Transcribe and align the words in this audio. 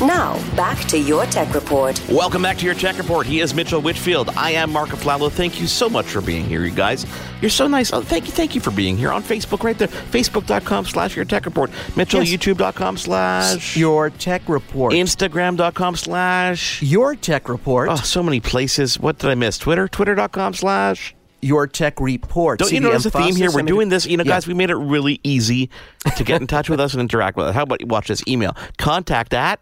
Now, 0.00 0.34
back 0.54 0.78
to 0.88 0.98
your 0.98 1.24
tech 1.26 1.52
report. 1.54 2.00
Welcome 2.08 2.40
back 2.40 2.56
to 2.58 2.64
your 2.64 2.76
tech 2.76 2.96
report. 2.98 3.26
He 3.26 3.40
is 3.40 3.52
Mitchell 3.52 3.82
Whitfield. 3.82 4.30
I 4.36 4.52
am 4.52 4.70
Marco 4.70 4.96
Flalo. 4.96 5.28
Thank 5.30 5.60
you 5.60 5.66
so 5.66 5.88
much 5.88 6.06
for 6.06 6.20
being 6.20 6.44
here, 6.44 6.64
you 6.64 6.70
guys. 6.70 7.04
You're 7.40 7.50
so 7.50 7.66
nice. 7.66 7.92
Oh, 7.92 8.00
thank 8.00 8.26
you, 8.26 8.32
thank 8.32 8.54
you 8.54 8.60
for 8.60 8.70
being 8.70 8.96
here 8.96 9.10
on 9.10 9.24
Facebook 9.24 9.64
right 9.64 9.76
there. 9.76 9.88
Facebook.com 9.88 10.84
slash 10.86 11.16
your 11.16 11.24
tech 11.24 11.46
report. 11.46 11.72
Mitchell, 11.96 12.22
Yes. 12.22 12.30
YouTube.com 12.30 12.96
slash 12.96 13.76
Your 13.76 14.10
tech 14.10 14.48
report. 14.48 14.92
Instagram.com 14.92 15.96
slash 15.96 16.80
your 16.80 17.16
tech 17.16 17.48
report. 17.48 17.88
Oh, 17.90 17.96
so 17.96 18.22
many 18.22 18.38
places. 18.38 19.00
What 19.00 19.18
did 19.18 19.30
I 19.30 19.34
miss? 19.34 19.58
Twitter? 19.58 19.88
Twitter.com 19.88 20.54
slash 20.54 21.12
Your 21.42 21.66
tech 21.66 22.00
report. 22.00 22.60
Don't 22.60 22.68
See 22.68 22.76
you 22.76 22.82
the 22.82 22.88
notice 22.88 23.06
a 23.06 23.10
theme 23.10 23.34
here? 23.34 23.50
We're 23.50 23.62
doing 23.62 23.88
this. 23.88 24.06
You 24.06 24.16
know, 24.16 24.22
Yeah. 24.24 24.32
guys, 24.34 24.46
we 24.46 24.54
made 24.54 24.70
it 24.70 24.76
really 24.76 25.18
easy 25.24 25.70
to 26.16 26.22
get 26.22 26.40
in 26.40 26.46
touch 26.46 26.70
with 26.70 26.78
us 26.78 26.92
and 26.94 27.00
interact 27.00 27.36
with 27.36 27.46
us. 27.46 27.54
How 27.56 27.64
about 27.64 27.80
you 27.80 27.88
watch 27.88 28.06
this 28.08 28.22
email? 28.28 28.56
Contact 28.78 29.34
at 29.34 29.58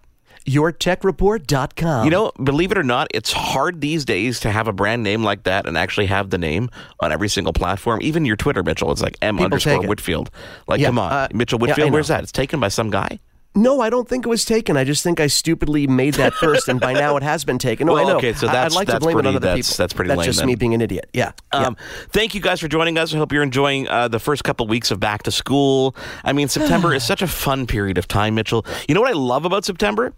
yourtechreport.com. 0.46 2.04
You 2.04 2.10
know, 2.10 2.32
believe 2.42 2.72
it 2.72 2.78
or 2.78 2.82
not, 2.82 3.08
it's 3.12 3.32
hard 3.32 3.80
these 3.80 4.04
days 4.04 4.40
to 4.40 4.50
have 4.50 4.68
a 4.68 4.72
brand 4.72 5.02
name 5.02 5.22
like 5.22 5.44
that 5.44 5.66
and 5.66 5.76
actually 5.76 6.06
have 6.06 6.30
the 6.30 6.38
name 6.38 6.70
on 7.00 7.12
every 7.12 7.28
single 7.28 7.52
platform. 7.52 8.00
Even 8.02 8.24
your 8.24 8.36
Twitter, 8.36 8.62
Mitchell, 8.62 8.90
it's 8.92 9.02
like 9.02 9.16
M 9.22 9.36
People 9.36 9.44
underscore. 9.46 9.86
Whitfield. 9.86 10.30
Like, 10.66 10.80
Yeah, 10.80 10.86
come 10.88 10.98
on, 10.98 11.12
uh, 11.12 11.28
Mitchell 11.32 11.58
Whitfield. 11.58 11.88
know. 11.88 11.92
where's 11.92 12.08
that? 12.08 12.22
It's 12.22 12.32
taken 12.32 12.60
by 12.60 12.68
some 12.68 12.90
guy. 12.90 13.18
No, 13.58 13.80
I 13.80 13.88
don't 13.88 14.06
think 14.06 14.26
it 14.26 14.28
was 14.28 14.44
taken. 14.44 14.76
I 14.76 14.84
just 14.84 15.02
think 15.02 15.18
I 15.18 15.28
stupidly 15.28 15.86
made 15.86 16.12
that 16.14 16.34
first, 16.42 16.68
and 16.68 16.78
by 16.78 16.92
now 16.92 17.16
it 17.16 17.22
has 17.22 17.42
been 17.42 17.56
taken. 17.56 17.86
No, 17.86 17.94
I 17.96 18.02
Well, 18.04 18.08
know. 18.08 18.16
okay, 18.18 18.34
so 18.34 18.46
I- 18.48 18.52
that's- 18.52 18.72
I'd 18.74 18.76
like 18.76 18.86
to 18.88 18.92
that's 18.92 19.02
blame 19.04 19.16
it 19.16 19.20
on 19.20 19.22
pretty- 19.32 19.36
other 19.38 19.46
that's- 19.46 19.68
people. 19.70 19.82
that's 19.82 19.92
pretty 19.94 20.08
That's 20.08 20.18
lame 20.18 20.26
just 20.26 20.38
then. 20.40 20.46
me 20.48 20.56
being 20.56 20.74
an 20.74 20.82
idiot. 20.82 21.08
Yeah. 21.14 21.32
yeah. 21.54 21.60
Um, 21.68 21.76
Thank 22.10 22.34
you 22.34 22.42
guys 22.42 22.60
for 22.60 22.68
joining 22.68 22.98
us. 22.98 23.14
I 23.14 23.16
hope 23.16 23.32
you're 23.32 23.42
enjoying 23.42 23.88
uh, 23.88 24.08
the 24.08 24.18
first 24.18 24.44
couple 24.44 24.66
weeks 24.66 24.90
of 24.90 25.00
back 25.00 25.22
to 25.22 25.30
school. 25.30 25.96
I 26.22 26.34
mean, 26.34 26.48
September 26.48 26.92
is 26.94 27.02
such 27.02 27.22
a 27.22 27.26
fun 27.26 27.66
period 27.66 27.96
of 27.96 28.06
time, 28.06 28.34
Mitchell. 28.34 28.66
You 28.88 28.94
know 28.94 29.00
what 29.00 29.08
I 29.10 29.14
love 29.14 29.46
about 29.46 29.64
September? 29.64 30.12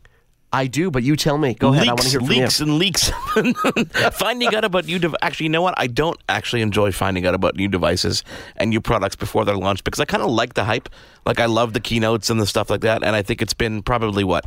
I 0.52 0.66
do, 0.66 0.90
but 0.90 1.02
you 1.02 1.14
tell 1.14 1.36
me. 1.36 1.54
Go 1.54 1.74
ahead. 1.74 1.88
I 1.88 1.90
want 1.90 2.02
to 2.02 2.08
hear 2.08 2.20
from 2.20 2.28
leaks 2.28 2.60
you. 2.60 2.66
and 2.66 2.78
leaks. 2.78 3.10
finding 4.18 4.54
out 4.54 4.64
about 4.64 4.86
new 4.86 4.98
dev- 4.98 5.14
actually, 5.20 5.44
you 5.44 5.50
know 5.50 5.62
what? 5.62 5.74
I 5.76 5.86
don't 5.86 6.18
actually 6.28 6.62
enjoy 6.62 6.90
finding 6.90 7.26
out 7.26 7.34
about 7.34 7.56
new 7.56 7.68
devices 7.68 8.24
and 8.56 8.70
new 8.70 8.80
products 8.80 9.14
before 9.14 9.44
they're 9.44 9.56
launched 9.56 9.84
because 9.84 10.00
I 10.00 10.06
kind 10.06 10.22
of 10.22 10.30
like 10.30 10.54
the 10.54 10.64
hype. 10.64 10.88
Like 11.26 11.38
I 11.38 11.46
love 11.46 11.74
the 11.74 11.80
keynotes 11.80 12.30
and 12.30 12.40
the 12.40 12.46
stuff 12.46 12.70
like 12.70 12.80
that. 12.80 13.02
And 13.04 13.14
I 13.14 13.22
think 13.22 13.42
it's 13.42 13.54
been 13.54 13.82
probably 13.82 14.24
what 14.24 14.46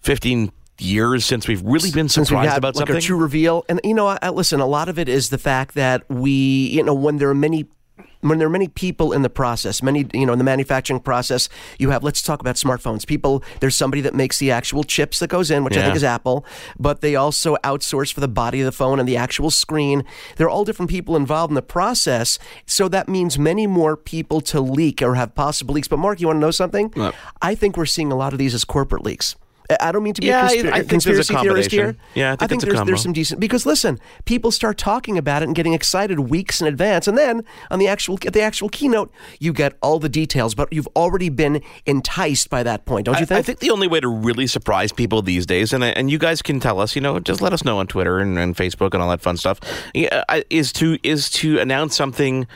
fifteen 0.00 0.52
years 0.78 1.24
since 1.24 1.46
we've 1.46 1.62
really 1.62 1.90
been 1.90 2.08
surprised 2.08 2.50
had 2.50 2.58
about 2.58 2.74
like 2.74 2.80
something. 2.80 2.96
our 2.96 3.00
true 3.00 3.16
reveal, 3.16 3.64
and 3.68 3.80
you 3.84 3.94
know, 3.94 4.08
I, 4.08 4.18
I, 4.22 4.30
listen. 4.30 4.60
A 4.60 4.66
lot 4.66 4.88
of 4.88 4.98
it 4.98 5.08
is 5.08 5.30
the 5.30 5.38
fact 5.38 5.74
that 5.74 6.08
we, 6.08 6.30
you 6.30 6.82
know, 6.82 6.94
when 6.94 7.18
there 7.18 7.28
are 7.28 7.34
many. 7.34 7.66
When 8.22 8.38
there 8.38 8.46
are 8.46 8.50
many 8.50 8.68
people 8.68 9.12
in 9.12 9.22
the 9.22 9.30
process, 9.30 9.82
many, 9.82 10.06
you 10.14 10.26
know, 10.26 10.32
in 10.32 10.38
the 10.38 10.44
manufacturing 10.44 11.00
process, 11.00 11.48
you 11.78 11.90
have, 11.90 12.02
let's 12.02 12.22
talk 12.22 12.40
about 12.40 12.56
smartphones. 12.56 13.06
People, 13.06 13.42
there's 13.60 13.76
somebody 13.76 14.00
that 14.00 14.14
makes 14.14 14.38
the 14.38 14.50
actual 14.50 14.84
chips 14.84 15.18
that 15.18 15.28
goes 15.28 15.50
in, 15.50 15.64
which 15.64 15.76
I 15.76 15.82
think 15.82 15.96
is 15.96 16.04
Apple, 16.04 16.44
but 16.78 17.00
they 17.00 17.16
also 17.16 17.56
outsource 17.64 18.12
for 18.12 18.20
the 18.20 18.28
body 18.28 18.60
of 18.60 18.64
the 18.64 18.72
phone 18.72 19.00
and 19.00 19.08
the 19.08 19.16
actual 19.16 19.50
screen. 19.50 20.04
There 20.36 20.46
are 20.46 20.50
all 20.50 20.64
different 20.64 20.90
people 20.90 21.16
involved 21.16 21.50
in 21.50 21.56
the 21.56 21.62
process. 21.62 22.38
So 22.66 22.88
that 22.88 23.08
means 23.08 23.38
many 23.38 23.66
more 23.66 23.96
people 23.96 24.40
to 24.42 24.60
leak 24.60 25.02
or 25.02 25.14
have 25.16 25.34
possible 25.34 25.74
leaks. 25.74 25.88
But 25.88 25.98
Mark, 25.98 26.20
you 26.20 26.28
want 26.28 26.36
to 26.36 26.40
know 26.40 26.50
something? 26.50 26.90
What? 26.94 27.14
I 27.40 27.54
think 27.54 27.76
we're 27.76 27.86
seeing 27.86 28.12
a 28.12 28.16
lot 28.16 28.32
of 28.32 28.38
these 28.38 28.54
as 28.54 28.64
corporate 28.64 29.04
leaks. 29.04 29.36
I- 29.80 29.88
I 29.88 29.92
don't 29.92 30.02
mean 30.02 30.14
to 30.14 30.20
be 30.20 30.26
Yeah, 30.28 30.40
I- 30.40 30.40
a 30.40 30.46
I 30.46 30.52
conspira- 30.82 30.88
think 30.88 31.02
there's 31.02 31.30
a 31.30 31.32
conspiracy 31.32 31.34
theorist 31.34 31.70
here. 31.70 31.96
Yeah, 32.14 32.36
I 32.38 32.46
think 32.46 32.62
it's 32.62 32.72
a 32.72 32.74
there's, 32.74 32.86
there's 32.86 33.02
some 33.02 33.12
decent 33.12 33.40
because 33.40 33.66
listen, 33.66 33.98
people 34.24 34.50
start 34.50 34.78
talking 34.78 35.18
about 35.18 35.42
it 35.42 35.46
and 35.46 35.54
getting 35.54 35.72
excited 35.74 36.18
weeks 36.20 36.60
in 36.60 36.66
advance, 36.66 37.06
and 37.08 37.16
then 37.18 37.42
on 37.70 37.78
the 37.78 37.88
actual 37.88 38.18
at 38.26 38.32
the 38.32 38.40
actual 38.42 38.68
keynote, 38.68 39.10
you 39.40 39.52
get 39.52 39.74
all 39.82 39.98
the 39.98 40.08
details, 40.08 40.54
but 40.54 40.72
you've 40.72 40.88
already 40.96 41.28
been 41.28 41.60
enticed 41.86 42.50
by 42.50 42.62
that 42.62 42.84
point, 42.84 43.06
don't 43.06 43.18
you 43.20 43.26
think? 43.26 43.38
I 43.38 43.42
think 43.42 43.58
the 43.60 43.70
only 43.70 43.86
way 43.88 44.00
to 44.00 44.08
really 44.08 44.46
surprise 44.46 44.92
people 44.92 45.22
these 45.22 45.46
days, 45.46 45.72
and 45.72 45.82
and 45.84 46.10
you 46.10 46.18
guys 46.18 46.42
can 46.42 46.60
tell 46.60 46.80
us, 46.80 46.94
you 46.94 47.00
know, 47.02 47.18
just 47.20 47.40
let 47.40 47.52
us 47.52 47.64
know 47.64 47.78
on 47.78 47.86
Twitter 47.86 48.18
and, 48.18 48.38
and 48.38 48.56
Facebook 48.56 48.94
and 48.94 49.02
all 49.02 49.10
that 49.10 49.20
fun 49.20 49.36
stuff, 49.36 49.60
is 50.50 50.72
to 50.72 50.98
is 51.02 51.30
to 51.30 51.58
announce 51.58 51.96
something 51.96 52.46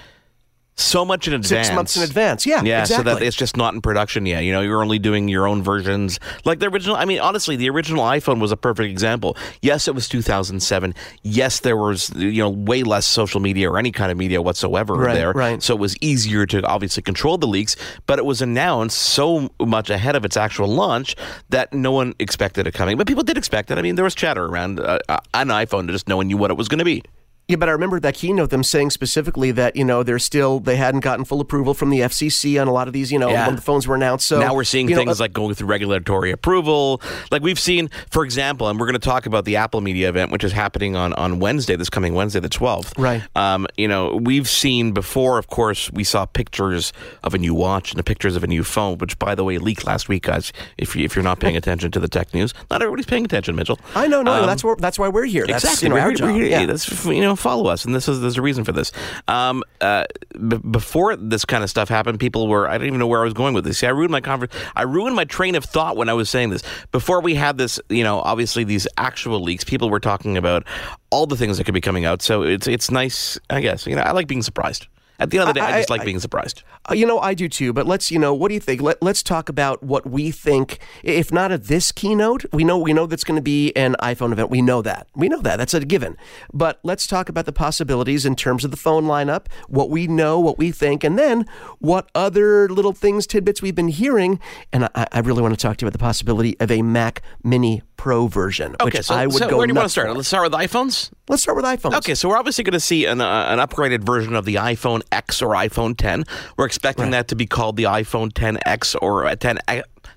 so 0.79 1.05
much 1.07 1.27
in 1.27 1.33
advance, 1.33 1.67
Six 1.69 1.75
months 1.75 1.97
in 1.97 2.03
advance, 2.03 2.45
yeah, 2.45 2.63
yeah, 2.63 2.85
so 2.85 2.97
that 2.97 3.01
exactly. 3.01 3.27
it's 3.27 3.37
just 3.37 3.57
not 3.57 3.73
in 3.75 3.81
production 3.81 4.27
yet. 4.27 4.45
You 4.45 4.53
know, 4.53 4.61
you're 4.61 4.83
only 4.83 4.99
doing 4.99 5.27
your 5.27 5.47
own 5.47 5.63
versions, 5.63 6.21
like 6.45 6.59
the 6.59 6.67
original. 6.67 6.97
I 6.97 7.07
mean, 7.07 7.19
honestly, 7.19 7.57
the 7.57 7.71
original 7.71 8.05
iPhone 8.05 8.41
was 8.41 8.53
a 8.53 8.59
perfect 8.59 8.91
example. 8.91 9.37
Yes, 9.63 9.89
it 9.89 9.95
was 9.95 10.07
2007. 10.09 10.95
Yes, 11.23 11.61
there 11.61 11.77
was 11.79 12.11
you 12.15 12.43
know 12.43 12.51
way 12.51 12.83
less 12.83 13.07
social 13.07 13.41
media 13.41 13.71
or 13.71 13.79
any 13.79 13.91
kind 13.91 14.13
of 14.13 14.19
media 14.19 14.43
whatsoever 14.43 14.95
Right, 14.95 15.15
there, 15.15 15.33
right. 15.33 15.63
so 15.63 15.75
it 15.75 15.81
was 15.81 15.97
easier 16.03 16.45
to 16.47 16.63
obviously 16.67 17.03
control 17.03 17.39
the 17.39 17.47
leaks, 17.49 17.77
but 18.07 18.19
it 18.19 18.27
was 18.27 18.43
announced 18.43 18.99
so 18.99 19.51
much 19.59 19.89
ahead 19.89 20.15
of 20.15 20.25
its 20.27 20.37
actual 20.37 20.69
launch 20.69 21.17
that 21.49 21.73
no 21.73 21.91
one 21.91 22.15
expected 22.19 22.67
it 22.67 22.75
coming. 22.75 22.99
But 22.99 23.07
people 23.07 23.23
did 23.23 23.39
expect 23.39 23.71
it. 23.71 23.79
I 23.79 23.83
mean, 23.83 23.95
there 23.95 24.05
was 24.05 24.15
chatter 24.15 24.45
around 24.45 24.81
uh, 24.81 24.99
uh, 25.09 25.21
an 25.33 25.49
iPhone 25.49 25.87
to 25.87 25.93
just 25.93 26.07
no 26.07 26.19
one 26.19 26.27
knew 26.27 26.37
what 26.37 26.51
it 26.51 26.57
was 26.59 26.69
going 26.69 26.81
to 26.81 26.85
be. 26.85 27.03
Yeah, 27.49 27.55
but 27.55 27.69
I 27.69 27.73
remember 27.73 28.01
that 28.01 28.15
keynote 28.17 28.51
them 28.51 28.65
saying 28.65 28.91
specifically 28.91 29.53
that 29.53 29.77
you 29.77 29.85
know 29.85 30.03
they're 30.03 30.19
still 30.19 30.59
they 30.59 30.75
hadn't 30.75 31.03
gotten 31.03 31.25
full 31.25 31.41
approval 31.41 31.75
from 31.75 31.91
the 31.91 32.01
FCC 32.01 32.61
on 32.61 32.67
a 32.67 32.73
lot 32.73 32.89
of 32.89 32.93
these 32.93 33.13
you 33.13 33.21
know 33.21 33.29
Yeah. 33.31 33.47
when 33.47 33.55
the 33.55 33.63
phones 33.63 33.87
were 33.87 33.95
announced. 33.95 34.27
So 34.27 34.41
now 34.41 34.53
we're 34.53 34.65
seeing 34.65 34.89
you 34.89 34.97
know, 34.97 35.03
things 35.03 35.21
uh, 35.21 35.25
like 35.25 35.33
going 35.33 35.55
through 35.55 35.69
regulatory 35.69 36.33
approval. 36.33 37.01
Like 37.31 37.43
we've 37.43 37.59
seen, 37.61 37.89
for 38.11 38.25
example, 38.25 38.69
and 38.69 38.81
we're 38.81 38.87
going 38.87 38.99
to 38.99 39.09
talk 39.09 39.27
about 39.27 39.45
the 39.45 39.55
Apple 39.55 39.81
Media 39.81 40.09
event, 40.09 40.33
which 40.33 40.43
is 40.43 40.51
happening 40.51 40.97
on, 40.97 41.13
on 41.13 41.39
Wednesday, 41.39 41.77
this 41.77 41.89
coming 41.89 42.15
Wednesday, 42.15 42.41
the 42.41 42.49
12th. 42.49 42.99
Right. 42.99 43.23
Um, 43.37 43.69
you 43.77 43.87
know, 43.87 44.17
we've 44.17 44.49
seen 44.49 44.91
before, 44.91 45.39
of 45.39 45.47
course, 45.47 45.89
we 45.93 46.03
saw 46.03 46.27
pictures 46.27 46.93
of 47.23 47.33
a 47.33 47.39
new 47.39 47.55
watch 47.55 47.93
and 47.93 47.99
the 48.01 48.03
pictures 48.05 48.35
of 48.35 48.43
a 48.43 48.49
new 48.49 48.65
phone, 48.65 48.99
which, 48.99 49.21
by 49.21 49.37
the 49.37 49.45
way, 49.45 49.59
leaked 49.59 49.87
last 49.87 50.09
week, 50.09 50.25
guys. 50.25 50.53
If, 50.79 50.97
you, 50.97 51.05
if 51.05 51.15
you're 51.15 51.23
not 51.23 51.39
paying 51.39 51.57
attention 51.63 51.93
to 51.93 52.01
the 52.01 52.09
tech 52.09 52.35
news, 52.35 52.53
not 52.73 52.83
everybody's 52.83 53.07
paying 53.07 53.25
attention, 53.25 53.55
Mitchell. 53.55 53.79
I 53.95 54.09
know, 54.09 54.23
no, 54.23 54.33
Um, 54.41 54.47
that's 54.47 54.65
where 54.65 54.75
that's 54.75 54.99
why 54.99 55.07
we're 55.07 55.27
here. 55.27 55.47
That's 55.47 55.63
exactly. 55.63 55.87
you 55.87 55.91
know, 55.91 55.95
we're 55.95 56.01
our 56.01 56.09
here, 56.09 56.17
job. 56.17 56.31
here- 56.35 56.47
Yeah. 56.47 56.67
that's 56.67 57.05
you 57.07 57.21
know, 57.21 57.36
follow 57.37 57.67
us, 57.67 57.85
and 57.85 57.95
this 57.95 58.09
is 58.09 58.21
there's 58.21 58.39
a 58.39 58.43
reason 58.43 58.65
for 58.65 58.73
this. 58.73 58.93
Um, 59.29 59.63
uh, 59.81 60.05
b- 60.33 60.59
before 60.71 61.17
this 61.17 61.45
kind 61.45 61.63
of 61.63 61.71
stuff 61.71 61.89
happened, 61.89 62.21
people 62.21 62.49
were 62.49 62.69
I 62.69 62.79
don't 62.79 62.87
even 62.87 62.99
know 62.99 63.07
where 63.07 63.21
I 63.21 63.25
was 63.25 63.35
going 63.35 63.55
with 63.55 63.65
this. 63.65 63.79
See, 63.79 63.87
I 63.87 63.91
ruined 63.91 64.13
my 64.13 64.21
conver- 64.21 64.53
I 64.75 64.83
ruined 64.83 65.17
my 65.17 65.25
train 65.25 65.55
of 65.55 65.65
thought 65.65 65.97
when 65.97 66.09
I 66.09 66.15
was 66.15 66.31
saying 66.31 66.51
this. 66.51 66.63
Before 66.93 67.21
we 67.21 67.35
had 67.35 67.59
this, 67.59 67.81
you 67.89 68.05
know, 68.05 68.21
obviously 68.21 68.65
these 68.65 68.87
actual 68.99 69.41
leaks, 69.41 69.65
people 69.65 69.91
were 69.91 70.01
talking 70.01 70.37
about 70.37 70.65
all 71.11 71.27
the 71.27 71.37
things 71.37 71.59
that 71.59 71.65
could 71.65 71.75
be 71.75 71.81
coming 71.81 72.05
out. 72.05 72.23
So 72.23 72.43
it's 72.43 72.67
it's 72.67 72.91
nice, 72.91 73.39
I 73.51 73.61
guess. 73.61 73.87
You 73.87 73.97
know, 73.97 74.03
I 74.03 74.13
like 74.13 74.27
being 74.27 74.43
surprised. 74.43 74.87
At 75.19 75.31
the 75.31 75.39
end 75.39 75.49
of 75.49 75.55
the 75.55 75.61
day, 75.61 75.67
I, 75.67 75.77
I- 75.77 75.79
just 75.79 75.91
like 75.91 76.03
I- 76.03 76.05
being 76.05 76.21
surprised. 76.21 76.63
Uh, 76.91 76.95
you 76.95 77.07
know, 77.07 77.19
I 77.19 77.35
do 77.35 77.49
too. 77.49 77.73
But 77.73 77.87
let's, 77.87 78.11
you 78.11 78.19
know, 78.19 78.33
what 78.35 78.49
do 78.49 78.55
you 78.55 78.61
think? 78.61 78.81
Let, 78.81 79.03
let's 79.03 79.23
talk 79.23 79.49
about 79.49 79.83
what 79.83 80.07
we 80.07 80.31
think. 80.31 80.79
If 81.03 81.33
not 81.33 81.51
at 81.53 81.65
this 81.65 81.91
keynote, 81.93 82.45
we 82.53 82.65
know 82.65 82.79
we 82.79 82.93
know 82.93 83.07
that's 83.07 83.25
going 83.25 83.37
to 83.37 83.43
be 83.43 83.75
an 83.77 83.97
iPhone 84.01 84.33
event. 84.33 84.51
We 84.51 84.63
know 84.63 84.83
that. 84.83 85.09
We 85.15 85.29
know 85.29 85.41
that. 85.43 85.57
That's 85.57 85.75
a 85.75 85.81
given. 85.85 86.17
But 86.53 86.79
let's 86.83 87.07
talk 87.07 87.29
about 87.29 87.47
the 87.47 87.53
possibilities 87.53 88.25
in 88.27 88.37
terms 88.37 88.65
of 88.65 88.71
the 88.71 88.77
phone 88.77 89.05
lineup, 89.05 89.47
what 89.69 89.91
we 89.91 90.07
know, 90.07 90.39
what 90.39 90.59
we 90.59 90.71
think, 90.71 91.03
and 91.03 91.19
then 91.19 91.47
what 91.79 92.09
other 92.15 92.69
little 92.69 92.93
things, 92.93 93.27
tidbits 93.27 93.63
we've 93.63 93.75
been 93.75 93.89
hearing. 93.89 94.39
And 94.73 94.85
I, 94.95 95.07
I 95.13 95.19
really 95.21 95.43
want 95.43 95.55
to 95.55 95.61
talk 95.61 95.77
to 95.79 95.85
you 95.85 95.89
about 95.89 95.93
the 95.99 96.03
possibility 96.05 96.59
of 96.61 96.71
a 96.71 96.83
Mac 96.83 97.23
Mini 97.43 97.83
Pro 97.97 98.27
version, 98.27 98.73
which 98.83 98.95
Okay, 98.95 99.03
so, 99.03 99.15
I 99.15 99.27
would 99.27 99.37
so 99.37 99.49
go. 99.49 99.57
where 99.59 99.67
do 99.67 99.73
you 99.73 99.75
want 99.75 99.87
to 99.87 99.91
start? 99.91 100.09
for. 100.09 100.15
Let's 100.15 100.29
start 100.29 100.51
with 100.51 100.53
iPhones. 100.59 101.11
Let's 101.29 101.43
start 101.43 101.57
with 101.57 101.65
iPhones. 101.65 101.97
Okay, 101.97 102.15
so 102.15 102.29
we're 102.29 102.37
obviously 102.37 102.63
going 102.63 102.73
to 102.73 102.81
see 102.81 103.05
an, 103.07 103.21
uh, 103.21 103.47
an 103.49 103.59
upgraded 103.59 104.05
version 104.05 104.35
of 104.37 104.45
the 104.45 104.57
iPhone 104.57 105.03
X 105.11 105.43
or 105.43 105.55
iPhone 105.55 105.97
10. 105.97 106.25
We're 106.57 106.67
expecting 106.67 107.11
that 107.11 107.29
to 107.29 107.37
be 107.37 107.47
called 107.47 107.77
the 107.77 107.85
iPhone 107.85 108.33
10X 108.33 108.97
or 109.01 109.27
uh, 109.27 109.35
10 109.35 109.59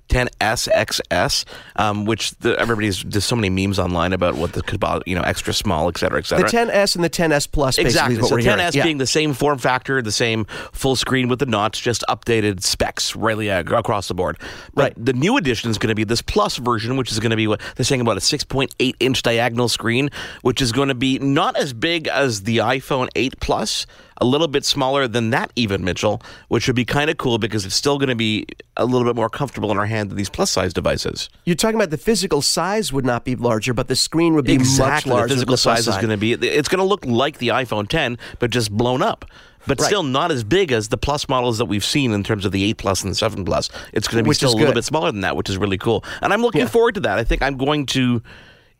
10s 0.09 0.67
XS, 0.69 1.45
um, 1.75 2.05
which 2.05 2.31
the, 2.39 2.59
everybody's 2.59 3.03
there's 3.03 3.25
so 3.25 3.35
many 3.35 3.49
memes 3.49 3.79
online 3.79 4.13
about 4.13 4.35
what 4.35 4.53
the 4.53 4.61
could 4.61 4.83
you 5.05 5.15
know, 5.15 5.21
extra 5.21 5.53
small, 5.53 5.87
et 5.87 5.97
cetera, 5.97 6.19
et 6.19 6.25
The 6.25 6.35
10s 6.35 6.95
and 6.95 7.03
the 7.03 7.09
10s 7.09 7.51
Plus, 7.51 7.75
basically, 7.77 7.89
Exactly. 7.89 8.27
So 8.27 8.35
we're 8.35 8.41
10s 8.41 8.43
hearing. 8.43 8.71
Yeah. 8.73 8.83
being 8.83 8.97
the 8.97 9.07
same 9.07 9.33
form 9.33 9.57
factor, 9.57 10.01
the 10.01 10.11
same 10.11 10.45
full 10.71 10.95
screen 10.95 11.27
with 11.27 11.39
the 11.39 11.45
notch, 11.45 11.81
just 11.81 12.03
updated 12.09 12.63
specs 12.63 13.15
really 13.15 13.49
uh, 13.51 13.61
across 13.61 14.07
the 14.07 14.13
board. 14.13 14.37
But 14.73 14.81
Right. 14.81 15.05
the 15.05 15.13
new 15.13 15.37
edition 15.37 15.69
is 15.69 15.77
going 15.77 15.89
to 15.89 15.95
be 15.95 16.03
this 16.03 16.21
Plus 16.21 16.57
version, 16.57 16.97
which 16.97 17.11
is 17.11 17.19
going 17.19 17.31
to 17.31 17.37
be 17.37 17.47
what 17.47 17.61
they're 17.75 17.83
saying 17.85 18.01
about 18.01 18.17
a 18.17 18.21
6.8 18.21 18.95
inch 18.99 19.21
diagonal 19.21 19.69
screen, 19.69 20.09
which 20.41 20.61
is 20.61 20.71
going 20.71 20.89
to 20.89 20.95
be 20.95 21.19
not 21.19 21.55
as 21.57 21.73
big 21.73 22.07
as 22.07 22.43
the 22.43 22.57
iPhone 22.57 23.09
8 23.15 23.39
Plus. 23.39 23.85
A 24.21 24.25
little 24.25 24.47
bit 24.47 24.65
smaller 24.65 25.07
than 25.07 25.29
that, 25.29 25.51
even 25.55 25.83
Mitchell, 25.83 26.21
which 26.49 26.67
would 26.67 26.75
be 26.75 26.85
kind 26.85 27.09
of 27.09 27.17
cool 27.17 27.37
because 27.37 27.65
it's 27.65 27.75
still 27.75 27.97
going 27.97 28.09
to 28.09 28.15
be 28.15 28.45
a 28.77 28.85
little 28.85 29.05
bit 29.07 29.15
more 29.15 29.29
comfortable 29.29 29.71
in 29.71 29.77
our 29.77 29.85
hand 29.85 30.09
than 30.09 30.17
these 30.17 30.29
plus 30.29 30.51
size 30.51 30.73
devices. 30.73 31.29
You're 31.45 31.55
talking 31.55 31.75
about 31.75 31.89
the 31.89 31.97
physical 31.97 32.41
size 32.41 32.91
would 32.91 33.05
not 33.05 33.23
be 33.25 33.35
larger, 33.35 33.73
but 33.73 33.87
the 33.87 33.95
screen 33.95 34.33
would 34.35 34.45
be 34.45 34.53
exactly. 34.53 35.09
much 35.11 35.17
larger. 35.17 35.27
The 35.27 35.33
physical 35.35 35.53
the 35.53 35.57
size 35.57 35.87
is 35.87 35.95
going 35.95 36.09
to 36.09 36.17
be. 36.17 36.33
It's 36.33 36.67
going 36.69 36.79
to 36.79 36.85
look 36.85 37.05
like 37.05 37.37
the 37.37 37.49
iPhone 37.49 37.87
10, 37.87 38.17
but 38.39 38.51
just 38.51 38.71
blown 38.71 39.01
up. 39.01 39.25
But 39.67 39.79
Right. 39.79 39.87
still 39.87 40.03
not 40.03 40.31
as 40.31 40.43
big 40.45 40.71
as 40.71 40.87
the 40.87 40.97
plus 40.97 41.27
models 41.27 41.57
that 41.57 41.65
we've 41.65 41.83
seen 41.83 42.11
in 42.13 42.23
terms 42.23 42.45
of 42.45 42.51
the 42.53 42.63
8 42.63 42.77
Plus 42.77 43.03
and 43.03 43.11
the 43.11 43.15
7 43.15 43.43
Plus. 43.43 43.69
It's 43.93 44.07
going 44.07 44.17
to 44.19 44.23
be 44.23 44.29
Which 44.29 44.37
still 44.37 44.53
a 44.53 44.55
little 44.55 44.73
bit 44.73 44.85
smaller 44.85 45.11
than 45.11 45.21
that, 45.21 45.35
which 45.35 45.49
is 45.49 45.57
really 45.57 45.77
cool. 45.77 46.03
And 46.21 46.31
I'm 46.31 46.41
looking 46.41 46.61
Yeah. 46.61 46.67
forward 46.67 46.95
to 46.95 47.01
that. 47.01 47.19
I 47.19 47.23
think 47.25 47.41
I'm 47.41 47.57
going 47.57 47.85
to, 47.87 48.23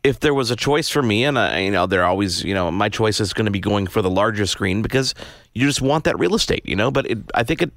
if 0.02 0.20
there 0.20 0.34
was 0.34 0.50
a 0.50 0.56
choice 0.56 0.88
for 0.88 1.02
me, 1.02 1.24
and 1.24 1.38
I, 1.38 1.60
you 1.60 1.70
know, 1.70 1.86
they're 1.86 2.04
always, 2.04 2.42
you 2.42 2.54
know, 2.54 2.70
my 2.70 2.88
choice 2.88 3.20
is 3.20 3.32
going 3.32 3.44
to 3.44 3.50
be 3.50 3.60
going 3.60 3.86
for 3.86 4.02
the 4.02 4.10
larger 4.10 4.46
screen 4.46 4.82
because 4.82 5.14
you 5.54 5.66
just 5.66 5.82
want 5.82 6.04
that 6.04 6.18
real 6.18 6.34
estate, 6.34 6.64
you 6.64 6.76
know. 6.76 6.90
But 6.90 7.10
it, 7.10 7.18
I 7.34 7.42
think 7.42 7.60
it 7.62 7.72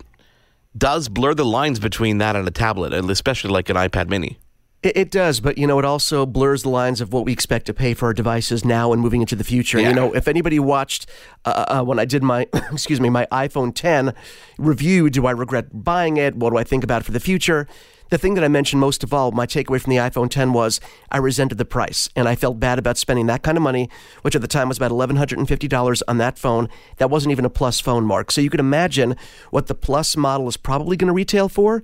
does 0.77 1.09
blur 1.09 1.33
the 1.33 1.45
lines 1.45 1.79
between 1.79 2.19
that 2.19 2.35
and 2.35 2.47
a 2.47 2.51
tablet, 2.51 2.93
especially 2.93 3.51
like 3.51 3.69
an 3.69 3.75
iPad 3.75 4.09
Mini. 4.09 4.39
It, 4.83 4.97
it 4.97 5.11
does, 5.11 5.39
but 5.39 5.57
you 5.57 5.67
know, 5.67 5.79
it 5.79 5.85
also 5.85 6.25
blurs 6.25 6.63
the 6.63 6.69
lines 6.69 7.01
of 7.01 7.11
what 7.11 7.25
we 7.25 7.31
expect 7.31 7.65
to 7.67 7.73
pay 7.73 7.93
for 7.93 8.07
our 8.07 8.13
devices 8.13 8.63
now 8.63 8.93
and 8.93 9.01
moving 9.01 9.21
into 9.21 9.35
the 9.35 9.43
future. 9.43 9.79
Yeah. 9.79 9.89
You 9.89 9.95
know, 9.95 10.13
if 10.13 10.27
anybody 10.27 10.59
watched 10.59 11.09
uh, 11.45 11.65
uh, 11.67 11.83
when 11.83 11.99
I 11.99 12.05
did 12.05 12.23
my, 12.23 12.47
excuse 12.71 13.01
me, 13.01 13.09
my 13.09 13.25
iPhone 13.31 13.73
10 13.73 14.13
review, 14.57 15.09
do 15.09 15.25
I 15.25 15.31
regret 15.31 15.83
buying 15.83 16.17
it? 16.17 16.35
What 16.35 16.51
do 16.51 16.57
I 16.57 16.63
think 16.63 16.83
about 16.83 17.01
it 17.01 17.05
for 17.05 17.11
the 17.11 17.19
future? 17.19 17.67
The 18.13 18.19
thing 18.19 18.35
that 18.35 18.43
I 18.43 18.47
mentioned 18.47 18.79
most 18.79 19.03
of 19.03 19.11
all, 19.11 19.31
my 19.31 19.47
takeaway 19.47 19.81
from 19.81 19.89
the 19.89 19.97
iPhone 19.97 20.29
10 20.29 20.53
was 20.53 20.79
I 21.09 21.17
resented 21.17 21.57
the 21.57 21.65
price 21.65 22.09
and 22.15 22.29
I 22.29 22.35
felt 22.35 22.59
bad 22.59 22.77
about 22.77 22.99
spending 22.99 23.25
that 23.25 23.41
kind 23.41 23.57
of 23.57 23.63
money, 23.63 23.89
which 24.21 24.35
at 24.35 24.41
the 24.43 24.47
time 24.47 24.67
was 24.67 24.77
about 24.77 24.91
$1,150 24.91 26.01
on 26.07 26.17
that 26.19 26.37
phone. 26.37 26.69
That 26.97 27.09
wasn't 27.09 27.31
even 27.31 27.43
a 27.43 27.49
plus 27.49 27.79
phone, 27.79 28.05
Mark. 28.05 28.29
So 28.29 28.39
you 28.39 28.51
could 28.51 28.59
imagine 28.59 29.15
what 29.49 29.65
the 29.65 29.73
plus 29.73 30.15
model 30.15 30.47
is 30.47 30.57
probably 30.57 30.95
going 30.95 31.07
to 31.07 31.13
retail 31.13 31.49
for 31.49 31.81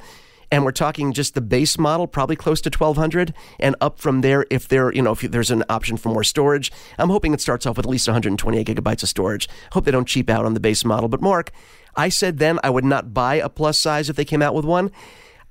and 0.52 0.64
we're 0.64 0.72
talking 0.72 1.14
just 1.14 1.34
the 1.34 1.42
base 1.42 1.80
model 1.80 2.06
probably 2.06 2.36
close 2.36 2.62
to 2.62 2.70
1200 2.70 3.34
and 3.60 3.76
up 3.82 3.98
from 3.98 4.22
there 4.22 4.46
if 4.52 4.68
there 4.68 4.94
you 4.94 5.02
know 5.02 5.14
if 5.14 5.22
there's 5.22 5.50
an 5.50 5.64
option 5.68 5.96
for 5.96 6.10
more 6.10 6.24
storage 6.24 6.72
i'm 6.98 7.10
hoping 7.10 7.36
it 7.36 7.42
starts 7.42 7.68
off 7.68 7.78
with 7.78 7.86
at 7.86 7.90
least 7.90 8.08
128 8.08 8.66
gigabytes 8.66 9.04
of 9.04 9.10
storage 9.10 9.48
hope 9.74 9.86
they 9.86 9.92
don't 9.92 10.08
cheap 10.08 10.28
out 10.28 10.46
on 10.46 10.56
the 10.56 10.60
base 10.60 10.84
model 10.84 11.08
but 11.08 11.22
mark 11.22 11.52
i 11.96 12.10
said 12.10 12.40
then 12.40 12.60
i 12.64 12.70
would 12.70 12.84
not 12.84 13.14
buy 13.14 13.36
a 13.36 13.48
plus 13.48 13.78
size 13.78 14.10
if 14.10 14.16
they 14.16 14.26
came 14.26 14.42
out 14.42 14.56
with 14.56 14.66
one 14.66 14.90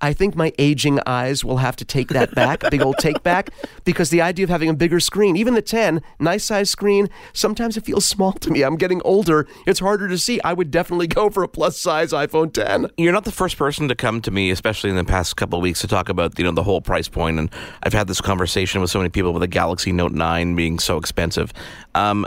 I 0.01 0.13
think 0.13 0.37
my 0.37 0.53
aging 0.59 1.01
eyes 1.07 1.45
will 1.45 1.57
have 1.57 1.77
to 1.77 1.85
take 1.85 2.09
that 2.09 2.35
back, 2.35 2.69
big 2.71 2.83
old 2.83 2.99
take 2.99 3.23
back, 3.23 3.51
because 3.85 4.11
the 4.11 4.21
idea 4.21 4.45
of 4.45 4.51
having 4.51 4.69
a 4.69 4.75
bigger 4.75 5.01
screen, 5.01 5.37
even 5.37 5.55
the 5.55 5.63
10, 5.63 6.03
nice 6.21 6.45
size 6.45 6.71
screen, 6.71 7.09
sometimes 7.33 7.77
it 7.77 7.85
feels 7.85 8.05
small 8.05 8.33
to 8.33 8.51
me. 8.51 8.63
I'm 8.63 8.77
getting 8.77 9.03
older. 9.05 9.47
It's 9.67 9.81
harder 9.81 10.09
to 10.09 10.19
see. 10.19 10.41
I 10.43 10.53
would 10.53 10.71
definitely 10.71 11.09
go 11.09 11.31
for 11.31 11.43
a 11.43 11.49
plus 11.49 11.79
size 11.79 12.13
iPhone 12.13 12.53
10. 12.53 12.89
you're 12.97 13.13
not 13.13 13.25
the 13.25 13.33
first 13.33 13.57
person 13.57 13.89
to 13.89 13.95
come 13.95 14.21
to 14.23 14.31
me, 14.31 14.51
especially 14.51 14.91
in 14.91 14.97
the 14.97 15.05
past 15.05 15.37
couple 15.37 15.61
weeks, 15.61 15.81
to 15.81 15.89
talk 15.89 16.09
about 16.09 16.39
you 16.39 16.45
know 16.45 16.53
the 16.53 16.63
whole 16.63 16.81
price 16.81 17.09
point. 17.09 17.39
And 17.39 17.51
I've 17.83 17.93
had 17.93 18.07
this 18.07 18.21
conversation 18.21 18.81
with 18.81 18.91
so 18.91 18.99
many 18.99 19.09
people 19.09 19.33
with 19.33 19.43
a 19.43 19.49
Galaxy 19.49 19.93
Note 19.93 20.13
Nine 20.13 20.55
being 20.55 20.79
so 20.79 20.97
expensive. 20.97 21.53
Um, 21.95 22.27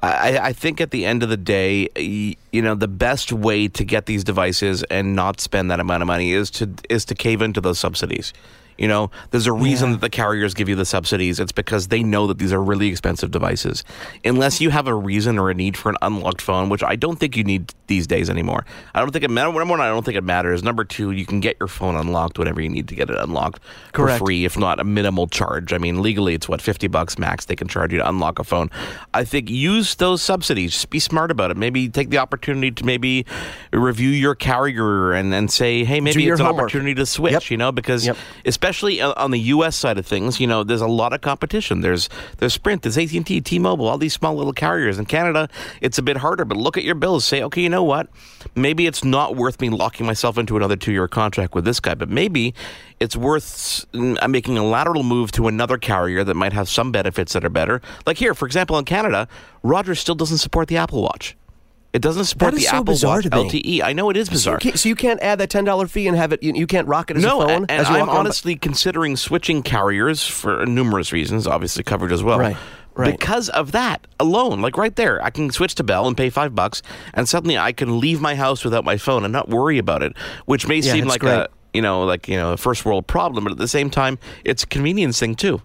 I, 0.00 0.38
I 0.38 0.52
think 0.52 0.80
at 0.80 0.92
the 0.92 1.04
end 1.04 1.22
of 1.22 1.28
the 1.28 1.36
day, 1.36 1.88
you 1.96 2.62
know, 2.62 2.74
the 2.74 2.88
best 2.88 3.32
way 3.32 3.66
to 3.68 3.84
get 3.84 4.06
these 4.06 4.22
devices 4.22 4.84
and 4.84 5.16
not 5.16 5.40
spend 5.40 5.70
that 5.70 5.80
amount 5.80 6.02
of 6.02 6.06
money 6.06 6.32
is 6.32 6.50
to 6.52 6.70
is 6.88 7.04
to 7.06 7.14
cave 7.14 7.42
into 7.42 7.60
those 7.60 7.78
subsidies. 7.78 8.32
You 8.78 8.86
know, 8.88 9.10
there's 9.30 9.46
a 9.46 9.52
reason 9.52 9.90
that 9.92 10.00
the 10.00 10.08
carriers 10.10 10.54
give 10.54 10.68
you 10.68 10.76
the 10.76 10.84
subsidies. 10.84 11.40
It's 11.40 11.52
because 11.52 11.88
they 11.88 12.02
know 12.02 12.26
that 12.28 12.38
these 12.38 12.52
are 12.52 12.62
really 12.62 12.88
expensive 12.88 13.30
devices. 13.32 13.82
Unless 14.24 14.60
you 14.60 14.70
have 14.70 14.86
a 14.86 14.94
reason 14.94 15.38
or 15.38 15.50
a 15.50 15.54
need 15.54 15.76
for 15.76 15.90
an 15.90 15.96
unlocked 16.00 16.40
phone, 16.40 16.68
which 16.68 16.82
I 16.84 16.94
don't 16.96 17.16
think 17.18 17.36
you 17.36 17.42
need 17.44 17.74
these 17.88 18.06
days 18.06 18.30
anymore. 18.30 18.64
I 18.94 19.00
don't 19.00 19.10
think 19.10 19.24
it 19.24 19.30
matters. 19.30 19.52
Number 19.54 19.64
one, 19.72 19.80
I 19.80 19.88
don't 19.88 20.04
think 20.04 20.16
it 20.16 20.22
matters. 20.24 20.62
Number 20.62 20.84
two, 20.84 21.10
you 21.10 21.26
can 21.26 21.40
get 21.40 21.56
your 21.58 21.66
phone 21.66 21.96
unlocked 21.96 22.38
whenever 22.38 22.60
you 22.60 22.68
need 22.68 22.86
to 22.88 22.94
get 22.94 23.10
it 23.10 23.16
unlocked 23.18 23.60
Correct. 23.92 24.18
for 24.20 24.26
free, 24.26 24.44
if 24.44 24.56
not 24.56 24.78
a 24.78 24.84
minimal 24.84 25.26
charge. 25.26 25.72
I 25.72 25.78
mean, 25.78 26.00
legally, 26.00 26.34
it's 26.34 26.48
what 26.48 26.62
fifty 26.62 26.86
bucks 26.86 27.18
max 27.18 27.46
they 27.46 27.56
can 27.56 27.66
charge 27.66 27.92
you 27.92 27.98
to 27.98 28.08
unlock 28.08 28.38
a 28.38 28.44
phone. 28.44 28.70
I 29.12 29.24
think 29.24 29.50
use 29.50 29.96
those 29.96 30.22
subsidies. 30.22 30.72
Just 30.72 30.90
be 30.90 31.00
smart 31.00 31.32
about 31.32 31.50
it. 31.50 31.56
Maybe 31.56 31.88
take 31.88 32.10
the 32.10 32.18
opportunity 32.18 32.70
to 32.70 32.84
maybe 32.86 33.26
review 33.72 34.10
your 34.10 34.36
carrier 34.36 35.12
and, 35.12 35.34
and 35.34 35.50
say, 35.50 35.82
hey, 35.82 36.00
maybe 36.00 36.28
it's 36.28 36.38
an 36.38 36.46
homework. 36.46 36.64
opportunity 36.64 36.94
to 36.94 37.06
switch. 37.06 37.32
Yep. 37.32 37.50
You 37.50 37.56
know, 37.56 37.72
because 37.72 38.06
Yep. 38.06 38.16
especially 38.44 38.67
on 39.00 39.28
on 39.28 39.32
the 39.32 39.40
U.S. 39.40 39.76
side 39.76 39.98
of 39.98 40.06
things, 40.06 40.40
you 40.40 40.46
know, 40.46 40.64
there's 40.64 40.80
a 40.80 40.86
lot 40.86 41.12
of 41.12 41.20
competition. 41.20 41.82
There's 41.82 42.08
there's 42.38 42.54
Sprint, 42.54 42.82
there's 42.82 42.96
AT 42.96 43.12
and 43.12 43.26
T, 43.26 43.40
T-Mobile, 43.40 43.86
all 43.86 43.98
these 43.98 44.14
small 44.14 44.34
little 44.34 44.54
carriers. 44.54 44.98
In 44.98 45.04
Canada, 45.04 45.48
it's 45.80 45.98
a 45.98 46.02
bit 46.02 46.16
harder. 46.16 46.44
But 46.44 46.56
look 46.56 46.78
at 46.78 46.84
your 46.84 46.94
bills. 46.94 47.24
Say, 47.24 47.42
okay, 47.42 47.60
you 47.60 47.68
know 47.68 47.84
what? 47.84 48.08
Maybe 48.54 48.86
it's 48.86 49.04
not 49.04 49.36
worth 49.36 49.60
me 49.60 49.68
locking 49.68 50.06
myself 50.06 50.38
into 50.38 50.56
another 50.56 50.76
two-year 50.76 51.08
contract 51.08 51.54
with 51.54 51.64
this 51.64 51.80
guy, 51.80 51.94
but 51.94 52.08
maybe 52.08 52.54
it's 53.00 53.16
worth 53.16 53.84
mm, 53.92 54.30
making 54.30 54.56
a 54.56 54.64
lateral 54.64 55.02
move 55.02 55.30
to 55.32 55.48
another 55.48 55.76
carrier 55.76 56.24
that 56.24 56.34
might 56.34 56.52
have 56.52 56.68
some 56.68 56.90
benefits 56.90 57.34
that 57.34 57.44
are 57.44 57.50
better. 57.50 57.82
Like 58.06 58.16
here, 58.16 58.34
for 58.34 58.46
example, 58.46 58.78
in 58.78 58.84
Canada, 58.84 59.28
Rogers 59.62 60.00
still 60.00 60.14
doesn't 60.14 60.38
support 60.38 60.68
the 60.68 60.78
Apple 60.78 61.02
Watch. 61.02 61.36
It 61.92 62.02
doesn't 62.02 62.26
support 62.26 62.54
the 62.54 62.60
so 62.60 62.76
Apple 62.76 62.94
Watch. 63.02 63.24
LTE. 63.24 63.82
I 63.82 63.92
know 63.94 64.10
it 64.10 64.16
is 64.16 64.28
bizarre. 64.28 64.56
Okay, 64.56 64.72
so 64.74 64.88
you 64.90 64.94
can't 64.94 65.20
add 65.22 65.38
that 65.40 65.48
ten 65.50 65.64
dollar 65.64 65.86
fee 65.86 66.06
and 66.06 66.16
have 66.16 66.32
it. 66.32 66.42
You, 66.42 66.52
you 66.54 66.66
can't 66.66 66.86
rock 66.86 67.10
it 67.10 67.16
as 67.16 67.22
no, 67.22 67.40
a 67.40 67.46
phone. 67.46 67.62
and 67.68 67.70
as 67.70 67.88
you 67.88 67.96
I'm 67.96 68.10
honestly 68.10 68.56
considering 68.56 69.16
switching 69.16 69.62
carriers 69.62 70.22
for 70.26 70.66
numerous 70.66 71.12
reasons, 71.12 71.46
obviously 71.46 71.82
coverage 71.84 72.12
as 72.12 72.22
well. 72.22 72.38
Right, 72.38 72.56
right. 72.94 73.18
Because 73.18 73.48
of 73.48 73.72
that 73.72 74.06
alone, 74.20 74.60
like 74.60 74.76
right 74.76 74.94
there, 74.94 75.22
I 75.24 75.30
can 75.30 75.50
switch 75.50 75.76
to 75.76 75.82
Bell 75.82 76.06
and 76.06 76.14
pay 76.16 76.28
five 76.28 76.54
bucks, 76.54 76.82
and 77.14 77.26
suddenly 77.26 77.56
I 77.56 77.72
can 77.72 77.98
leave 78.00 78.20
my 78.20 78.34
house 78.34 78.64
without 78.64 78.84
my 78.84 78.98
phone 78.98 79.24
and 79.24 79.32
not 79.32 79.48
worry 79.48 79.78
about 79.78 80.02
it, 80.02 80.14
which 80.44 80.68
may 80.68 80.76
Yeah, 80.80 80.92
seem 80.92 81.06
like 81.06 81.20
great. 81.20 81.32
a 81.32 81.48
you 81.72 81.80
know 81.80 82.04
like 82.04 82.28
you 82.28 82.36
know 82.36 82.52
a 82.52 82.56
first 82.58 82.84
world 82.84 83.06
problem, 83.06 83.44
but 83.44 83.52
at 83.52 83.58
the 83.58 83.66
same 83.68 83.88
time, 83.88 84.18
it's 84.44 84.62
a 84.62 84.66
convenience 84.66 85.18
thing 85.18 85.34
too. 85.34 85.62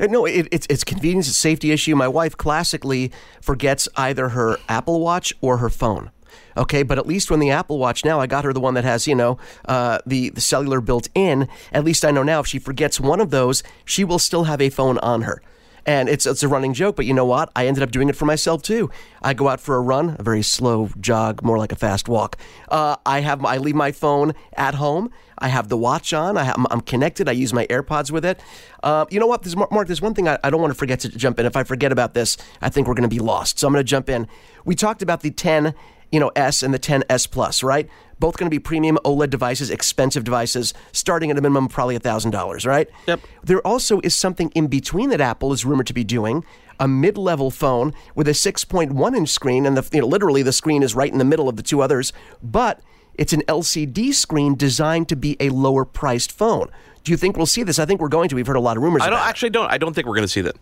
Uh, 0.00 0.06
No, 0.06 0.24
it, 0.24 0.48
it's 0.50 0.66
it's 0.70 0.84
convenience, 0.84 1.28
it's 1.28 1.36
safety 1.36 1.70
issue. 1.72 1.94
My 1.94 2.08
wife 2.08 2.36
classically 2.36 3.12
forgets 3.40 3.88
either 3.96 4.30
her 4.30 4.56
Apple 4.68 5.00
Watch 5.00 5.32
or 5.40 5.58
her 5.58 5.68
phone. 5.70 6.10
Okay, 6.56 6.82
but 6.82 6.98
at 6.98 7.06
least 7.06 7.30
when 7.30 7.40
the 7.40 7.50
Apple 7.50 7.78
Watch 7.78 8.04
now, 8.04 8.20
I 8.20 8.26
got 8.26 8.44
her 8.44 8.52
the 8.52 8.60
one 8.60 8.74
that 8.74 8.84
has 8.84 9.06
you 9.06 9.14
know 9.14 9.38
uh, 9.66 9.98
the 10.06 10.30
the 10.30 10.40
cellular 10.40 10.80
built 10.80 11.08
in. 11.14 11.48
At 11.72 11.84
least 11.84 12.04
I 12.04 12.10
know 12.10 12.22
now 12.22 12.40
if 12.40 12.46
she 12.46 12.58
forgets 12.58 12.98
one 12.98 13.20
of 13.20 13.30
those, 13.30 13.62
she 13.84 14.04
will 14.04 14.18
still 14.18 14.44
have 14.44 14.60
a 14.60 14.70
phone 14.70 14.98
on 14.98 15.22
her. 15.22 15.42
And 15.90 16.08
it's 16.08 16.24
it's 16.24 16.44
a 16.44 16.48
running 16.48 16.72
joke, 16.72 16.94
but 16.94 17.04
you 17.04 17.12
know 17.12 17.24
what? 17.24 17.50
I 17.56 17.66
ended 17.66 17.82
up 17.82 17.90
doing 17.90 18.08
it 18.08 18.14
for 18.14 18.24
myself 18.24 18.62
too. 18.62 18.92
I 19.22 19.34
go 19.34 19.48
out 19.48 19.60
for 19.60 19.74
a 19.74 19.80
run, 19.80 20.14
a 20.20 20.22
very 20.22 20.40
slow 20.40 20.88
jog, 21.00 21.42
more 21.42 21.58
like 21.58 21.72
a 21.72 21.74
fast 21.74 22.08
walk. 22.08 22.36
Uh, 22.68 22.94
I 23.04 23.22
have 23.22 23.44
I 23.44 23.56
leave 23.56 23.74
my 23.74 23.90
phone 23.90 24.34
at 24.52 24.76
home. 24.76 25.10
I 25.36 25.48
have 25.48 25.68
the 25.68 25.76
watch 25.76 26.12
on. 26.12 26.38
I 26.38 26.54
I'm 26.70 26.80
connected. 26.82 27.28
I 27.28 27.32
use 27.32 27.52
my 27.52 27.66
AirPods 27.66 28.12
with 28.12 28.24
it. 28.24 28.40
Uh, 28.84 29.04
you 29.10 29.18
know 29.18 29.26
what? 29.26 29.44
Mark, 29.72 29.88
there's 29.88 30.00
one 30.00 30.14
thing 30.14 30.28
I, 30.28 30.38
I 30.44 30.50
don't 30.50 30.60
want 30.60 30.70
to 30.72 30.78
forget 30.78 31.00
to 31.00 31.08
jump 31.08 31.40
in. 31.40 31.46
If 31.46 31.56
I 31.56 31.64
forget 31.64 31.90
about 31.90 32.14
this, 32.14 32.36
I 32.62 32.68
think 32.68 32.86
we're 32.86 32.94
going 32.94 33.10
to 33.10 33.16
be 33.16 33.18
lost. 33.18 33.58
So 33.58 33.66
I'm 33.66 33.72
going 33.72 33.84
to 33.84 33.88
jump 33.88 34.08
in. 34.08 34.28
We 34.64 34.76
talked 34.76 35.02
about 35.02 35.22
the 35.22 35.32
10, 35.32 35.74
you 36.12 36.20
know, 36.20 36.30
S 36.36 36.62
and 36.62 36.72
the 36.74 36.78
10S 36.78 37.30
Plus, 37.30 37.62
right? 37.62 37.88
Both 38.18 38.36
going 38.36 38.46
to 38.46 38.54
be 38.54 38.58
premium 38.58 38.98
OLED 39.04 39.30
devices, 39.30 39.70
expensive 39.70 40.24
devices, 40.24 40.74
starting 40.92 41.30
at 41.30 41.38
a 41.38 41.40
minimum 41.40 41.66
of 41.66 41.70
probably 41.72 41.98
$1,000, 41.98 42.66
right? 42.66 42.88
Yep. 43.06 43.20
There 43.42 43.66
also 43.66 44.00
is 44.02 44.14
something 44.14 44.50
in 44.54 44.66
between 44.66 45.10
that 45.10 45.20
Apple 45.20 45.52
is 45.52 45.64
rumored 45.64 45.86
to 45.86 45.94
be 45.94 46.04
doing. 46.04 46.44
A 46.78 46.88
mid-level 46.88 47.50
phone 47.50 47.94
with 48.14 48.26
a 48.28 48.32
6.1 48.32 49.16
inch 49.16 49.28
screen, 49.28 49.66
and 49.66 49.76
the, 49.76 49.88
you 49.92 50.00
know, 50.00 50.06
literally 50.06 50.42
the 50.42 50.52
screen 50.52 50.82
is 50.82 50.94
right 50.94 51.12
in 51.12 51.18
the 51.18 51.24
middle 51.24 51.48
of 51.48 51.56
the 51.56 51.62
two 51.62 51.82
others. 51.82 52.12
But 52.42 52.80
it's 53.14 53.32
an 53.32 53.42
LCD 53.42 54.14
screen 54.14 54.54
designed 54.54 55.08
to 55.10 55.16
be 55.16 55.36
a 55.40 55.50
lower 55.50 55.84
priced 55.84 56.32
phone. 56.32 56.70
Do 57.04 57.12
you 57.12 57.16
think 57.16 57.36
we'll 57.36 57.46
see 57.46 57.62
this? 57.62 57.78
I 57.78 57.84
think 57.86 58.00
we're 58.00 58.08
going 58.08 58.28
to. 58.30 58.34
We've 58.34 58.46
heard 58.46 58.56
a 58.56 58.60
lot 58.60 58.76
of 58.76 58.82
rumors. 58.82 59.02
I 59.02 59.10
don't 59.10 59.18
actually 59.18 59.50
don't. 59.50 59.70
I 59.70 59.78
don't 59.78 59.94
think 59.94 60.06
we're 60.06 60.14
going 60.14 60.26
to 60.26 60.28
see 60.28 60.40
that. 60.42 60.56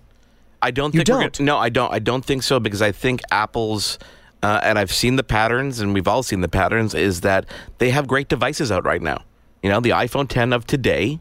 I 0.60 0.70
don't 0.70 0.92
You 0.94 1.00
think 1.00 1.08
we're 1.08 1.22
don't? 1.22 1.38
Gonna, 1.38 1.46
no, 1.46 1.58
I 1.58 1.68
don't. 1.68 1.92
I 1.92 1.98
don't 1.98 2.24
think 2.24 2.42
so 2.42 2.60
because 2.60 2.82
I 2.82 2.92
think 2.92 3.20
Apple's. 3.30 3.98
Uh, 4.42 4.60
and 4.62 4.78
I've 4.78 4.92
seen 4.92 5.16
the 5.16 5.24
patterns, 5.24 5.80
and 5.80 5.92
we've 5.94 6.08
all 6.08 6.22
seen 6.22 6.40
the 6.40 6.48
patterns. 6.48 6.94
Is 6.94 7.22
that 7.22 7.46
they 7.78 7.90
have 7.90 8.06
great 8.06 8.28
devices 8.28 8.70
out 8.70 8.84
right 8.84 9.02
now? 9.02 9.24
You 9.62 9.70
know, 9.70 9.80
the 9.80 9.90
iPhone 9.90 10.28
10 10.28 10.52
of 10.52 10.66
today, 10.66 11.18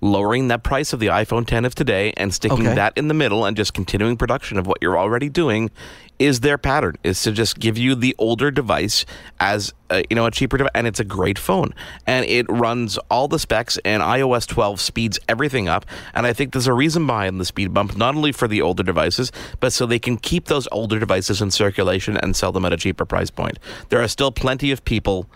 lowering 0.00 0.48
that 0.48 0.62
price 0.62 0.92
of 0.92 1.00
the 1.00 1.06
iPhone 1.08 1.46
10 1.46 1.64
of 1.64 1.74
today, 1.74 2.12
and 2.16 2.32
sticking 2.32 2.66
Okay. 2.66 2.74
that 2.74 2.92
in 2.96 3.08
the 3.08 3.14
middle, 3.14 3.44
and 3.44 3.56
just 3.56 3.74
continuing 3.74 4.16
production 4.16 4.58
of 4.58 4.66
what 4.66 4.78
you're 4.80 4.98
already 4.98 5.28
doing, 5.28 5.70
is 6.18 6.40
their 6.40 6.58
pattern. 6.58 6.96
Is 7.04 7.22
to 7.22 7.32
just 7.32 7.58
give 7.60 7.78
you 7.78 7.94
the 7.94 8.14
older 8.18 8.50
device 8.50 9.04
as 9.38 9.72
uh, 9.90 10.02
you 10.10 10.16
know 10.16 10.26
a 10.26 10.30
cheaper 10.30 10.56
device, 10.58 10.72
and 10.74 10.86
it's 10.86 10.98
a 11.00 11.04
great 11.04 11.38
phone, 11.38 11.72
and 12.06 12.24
it 12.26 12.46
runs 12.48 12.98
all 13.10 13.28
the 13.28 13.38
specs, 13.38 13.78
and 13.84 14.02
iOS 14.02 14.46
12 14.46 14.80
speeds 14.80 15.18
everything 15.28 15.68
up, 15.68 15.86
and 16.14 16.26
I 16.26 16.32
think 16.32 16.52
there's 16.52 16.66
a 16.66 16.72
reason 16.72 17.06
behind 17.06 17.40
the 17.40 17.44
speed 17.44 17.72
bump, 17.74 17.96
not 17.96 18.14
only 18.16 18.32
for 18.32 18.48
the 18.48 18.62
older 18.62 18.82
devices, 18.82 19.30
but 19.60 19.72
so 19.72 19.86
they 19.86 19.98
can 20.00 20.16
keep 20.16 20.46
those 20.46 20.66
older 20.72 20.98
devices 20.98 21.40
in 21.40 21.50
circulation 21.52 22.16
and 22.16 22.34
sell 22.34 22.50
them 22.52 22.64
at 22.64 22.72
a 22.72 22.76
cheaper 22.76 23.04
price 23.04 23.30
point. 23.30 23.58
There 23.88 24.02
are 24.02 24.08
still 24.08 24.32
plenty 24.32 24.70
of 24.72 24.84
people 24.84 25.26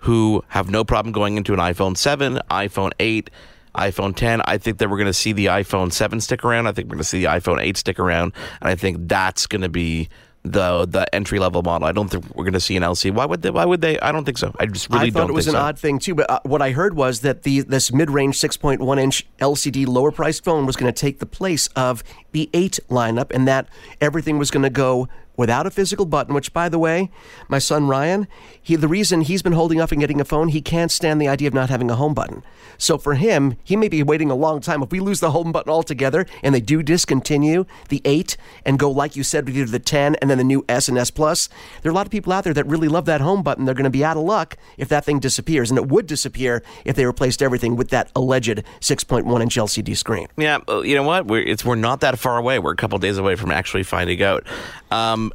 who 0.00 0.44
have 0.48 0.70
no 0.70 0.84
problem 0.84 1.12
going 1.12 1.36
into 1.38 1.52
an 1.54 1.58
iPhone 1.58 1.96
7, 1.96 2.40
iPhone 2.50 2.92
8, 3.00 3.30
iPhone 3.76 4.14
10. 4.14 4.42
I 4.44 4.58
think 4.58 4.78
that 4.78 4.90
we're 4.90 4.96
going 4.96 5.06
to 5.06 5.12
see 5.12 5.32
the 5.32 5.46
iPhone 5.46 5.92
7 5.92 6.20
stick 6.20 6.44
around. 6.44 6.66
I 6.66 6.72
think 6.72 6.88
we're 6.88 6.96
going 6.96 7.04
to 7.04 7.08
see 7.08 7.20
the 7.20 7.30
iPhone 7.30 7.62
8 7.62 7.76
stick 7.76 7.98
around. 7.98 8.32
And 8.60 8.68
I 8.68 8.74
think 8.74 9.08
that's 9.08 9.46
going 9.46 9.62
to 9.62 9.68
be 9.68 10.08
the 10.52 10.86
the 10.86 11.12
entry 11.14 11.38
level 11.38 11.62
model. 11.62 11.86
I 11.86 11.92
don't 11.92 12.08
think 12.08 12.24
we're 12.34 12.44
going 12.44 12.54
to 12.54 12.60
see 12.60 12.76
an 12.76 12.82
LCD. 12.82 13.12
Why 13.12 13.24
would 13.24 13.42
they? 13.42 13.50
Why 13.50 13.64
would 13.64 13.80
they? 13.80 13.98
I 14.00 14.12
don't 14.12 14.24
think 14.24 14.38
so. 14.38 14.54
I 14.58 14.66
just 14.66 14.88
really 14.90 15.08
I 15.08 15.10
thought 15.10 15.20
don't 15.20 15.30
it 15.30 15.34
was 15.34 15.48
an 15.48 15.54
so. 15.54 15.58
odd 15.58 15.78
thing 15.78 15.98
too, 15.98 16.14
but 16.14 16.30
uh, 16.30 16.40
what 16.44 16.62
I 16.62 16.70
heard 16.70 16.94
was 16.94 17.20
that 17.20 17.42
the 17.42 17.62
this 17.62 17.92
mid-range 17.92 18.38
6.1 18.38 19.00
inch 19.00 19.26
LCD 19.40 19.86
lower 19.86 20.12
priced 20.12 20.44
phone 20.44 20.66
was 20.66 20.76
going 20.76 20.92
to 20.92 20.98
take 20.98 21.18
the 21.18 21.26
place 21.26 21.68
of 21.68 22.04
the 22.32 22.48
8 22.54 22.78
lineup 22.88 23.32
and 23.34 23.48
that 23.48 23.68
everything 24.00 24.38
was 24.38 24.50
going 24.50 24.62
to 24.62 24.70
go 24.70 25.08
without 25.36 25.66
a 25.66 25.70
physical 25.70 26.06
button, 26.06 26.34
which 26.34 26.52
by 26.52 26.68
the 26.68 26.78
way, 26.78 27.10
my 27.48 27.58
son 27.58 27.88
Ryan, 27.88 28.26
he 28.60 28.76
the 28.76 28.88
reason 28.88 29.20
he's 29.22 29.42
been 29.42 29.52
holding 29.52 29.80
off 29.80 29.92
and 29.92 30.00
getting 30.00 30.20
a 30.20 30.24
phone, 30.24 30.48
he 30.48 30.60
can't 30.60 30.90
stand 30.90 31.20
the 31.20 31.28
idea 31.28 31.48
of 31.48 31.54
not 31.54 31.70
having 31.70 31.90
a 31.90 31.96
home 31.96 32.14
button. 32.14 32.42
So 32.78 32.98
for 32.98 33.14
him, 33.14 33.56
he 33.64 33.76
may 33.76 33.88
be 33.88 34.02
waiting 34.02 34.30
a 34.30 34.34
long 34.34 34.60
time. 34.60 34.82
If 34.82 34.90
we 34.90 35.00
lose 35.00 35.20
the 35.20 35.30
home 35.30 35.52
button 35.52 35.72
altogether 35.72 36.26
and 36.42 36.54
they 36.54 36.60
do 36.60 36.82
discontinue 36.82 37.64
the 37.88 38.02
8 38.04 38.36
and 38.64 38.78
go 38.78 38.90
like 38.90 39.16
you 39.16 39.22
said 39.22 39.46
with 39.46 39.56
either 39.56 39.70
the 39.70 39.78
10 39.78 40.16
and 40.16 40.30
then 40.30 40.38
the 40.38 40.44
new 40.44 40.64
S 40.68 40.88
and 40.88 40.98
S 40.98 41.10
Plus, 41.10 41.48
there 41.82 41.90
are 41.90 41.92
a 41.92 41.94
lot 41.94 42.06
of 42.06 42.12
people 42.12 42.32
out 42.32 42.44
there 42.44 42.54
that 42.54 42.66
really 42.66 42.88
love 42.88 43.04
that 43.06 43.20
home 43.20 43.42
button. 43.42 43.64
They're 43.64 43.74
going 43.74 43.84
to 43.84 43.90
be 43.90 44.04
out 44.04 44.16
of 44.16 44.22
luck 44.24 44.56
if 44.76 44.88
that 44.88 45.04
thing 45.04 45.18
disappears, 45.18 45.70
and 45.70 45.78
it 45.78 45.88
would 45.88 46.06
disappear 46.06 46.62
if 46.84 46.96
they 46.96 47.06
replaced 47.06 47.42
everything 47.42 47.76
with 47.76 47.90
that 47.90 48.10
alleged 48.14 48.62
6.1 48.80 49.42
inch 49.42 49.56
LCD 49.56 49.96
screen. 49.96 50.28
Yeah, 50.36 50.58
you 50.68 50.94
know 50.94 51.02
what? 51.02 51.26
We're 51.26 51.42
it's 51.42 51.64
we're 51.64 51.76
not 51.76 52.00
that 52.00 52.18
far 52.18 52.38
away. 52.38 52.58
We're 52.58 52.72
a 52.72 52.76
couple 52.76 52.98
days 52.98 53.18
away 53.18 53.36
from 53.36 53.50
actually 53.50 53.82
finding 53.82 54.22
out. 54.22 54.44
Um, 54.90 55.32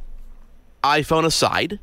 iPhone 0.84 1.24
aside, 1.24 1.78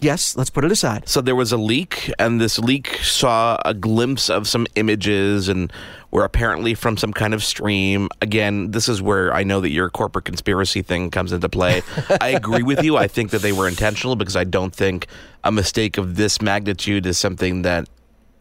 Yes, 0.00 0.36
let's 0.36 0.50
put 0.50 0.64
it 0.64 0.72
aside. 0.72 1.08
so 1.08 1.20
there 1.20 1.36
was 1.36 1.52
a 1.52 1.56
leak, 1.56 2.10
and 2.18 2.40
this 2.40 2.58
leak 2.58 2.98
saw 2.98 3.58
a 3.64 3.72
glimpse 3.72 4.28
of 4.28 4.46
some 4.48 4.66
images, 4.74 5.48
and 5.48 5.72
were 6.10 6.24
apparently 6.24 6.74
from 6.74 6.96
some 6.96 7.12
kind 7.12 7.32
of 7.32 7.42
stream. 7.42 8.08
Again, 8.20 8.72
this 8.72 8.88
is 8.88 9.00
where 9.00 9.32
I 9.32 9.44
know 9.44 9.60
that 9.60 9.70
your 9.70 9.88
corporate 9.90 10.24
conspiracy 10.24 10.82
thing 10.82 11.10
comes 11.10 11.32
into 11.32 11.48
play. 11.48 11.82
I 12.20 12.30
agree 12.30 12.62
with 12.62 12.82
you. 12.82 12.96
I 12.96 13.06
think 13.08 13.30
that 13.30 13.40
they 13.42 13.52
were 13.52 13.66
intentional 13.68 14.14
because 14.16 14.36
I 14.36 14.44
don't 14.44 14.74
think 14.74 15.06
a 15.44 15.50
mistake 15.52 15.96
of 15.96 16.16
this 16.16 16.42
magnitude 16.42 17.06
is 17.06 17.16
something 17.16 17.62
that 17.62 17.88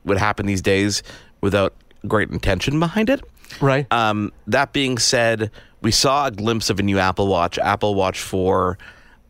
would 0.06 0.18
happen 0.18 0.46
these 0.48 0.62
days 0.62 1.02
without 1.42 1.74
great 2.08 2.30
intention 2.32 2.80
behind 2.80 3.10
it. 3.10 3.22
Right. 3.62 3.86
Um, 3.92 4.32
that 4.48 4.74
being 4.74 4.98
said, 4.98 5.52
we 5.84 5.92
saw 5.92 6.26
a 6.28 6.32
glimpse 6.32 6.70
of 6.70 6.80
a 6.80 6.84
new 6.84 6.98
Apple 6.98 7.28
Watch, 7.28 7.60
Apple 7.60 7.94
Watch 7.94 8.22
4, 8.22 8.78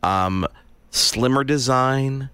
um, 0.02 0.46
slimmer 0.90 1.44
design, 1.44 2.30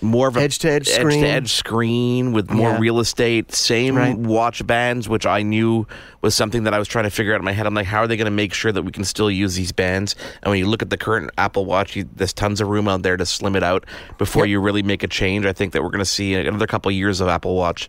more 0.00 0.28
of 0.28 0.36
a 0.36 0.40
Edge-to-edge 0.42 0.86
screen. 0.88 1.24
edge 1.24 1.52
screen 1.52 2.32
with 2.32 2.50
more 2.50 2.70
Yeah. 2.72 2.78
real 2.78 3.00
estate. 3.00 3.52
Same 3.52 3.96
Right. 3.96 4.16
watch 4.16 4.64
bands, 4.66 5.08
which 5.08 5.26
I 5.26 5.42
knew 5.42 5.86
was 6.20 6.36
something 6.36 6.64
that 6.64 6.74
I 6.74 6.78
was 6.78 6.86
trying 6.86 7.04
to 7.04 7.10
figure 7.10 7.32
out 7.34 7.40
in 7.40 7.44
my 7.44 7.52
head. 7.52 7.66
I'm 7.66 7.74
like, 7.74 7.86
how 7.86 8.00
are 8.00 8.06
they 8.06 8.16
going 8.16 8.26
to 8.26 8.30
make 8.30 8.52
sure 8.54 8.70
that 8.70 8.82
we 8.82 8.92
can 8.92 9.02
still 9.04 9.30
use 9.30 9.54
these 9.56 9.72
bands? 9.72 10.14
And 10.42 10.50
when 10.50 10.58
you 10.60 10.66
look 10.66 10.82
at 10.82 10.90
the 10.90 10.96
current 10.96 11.30
Apple 11.38 11.64
Watch, 11.64 11.96
you, 11.96 12.08
there's 12.14 12.32
tons 12.32 12.60
of 12.60 12.68
room 12.68 12.86
out 12.86 13.02
there 13.02 13.16
to 13.16 13.26
slim 13.26 13.56
it 13.56 13.62
out 13.64 13.86
before 14.18 14.46
you 14.46 14.60
really 14.60 14.82
make 14.82 15.02
a 15.02 15.08
change. 15.08 15.46
I 15.46 15.52
think 15.52 15.72
that 15.72 15.82
we're 15.82 15.90
going 15.90 15.98
to 16.00 16.04
see 16.04 16.34
another 16.34 16.66
couple 16.66 16.90
years 16.92 17.20
of 17.20 17.26
Apple 17.28 17.56
Watch 17.56 17.88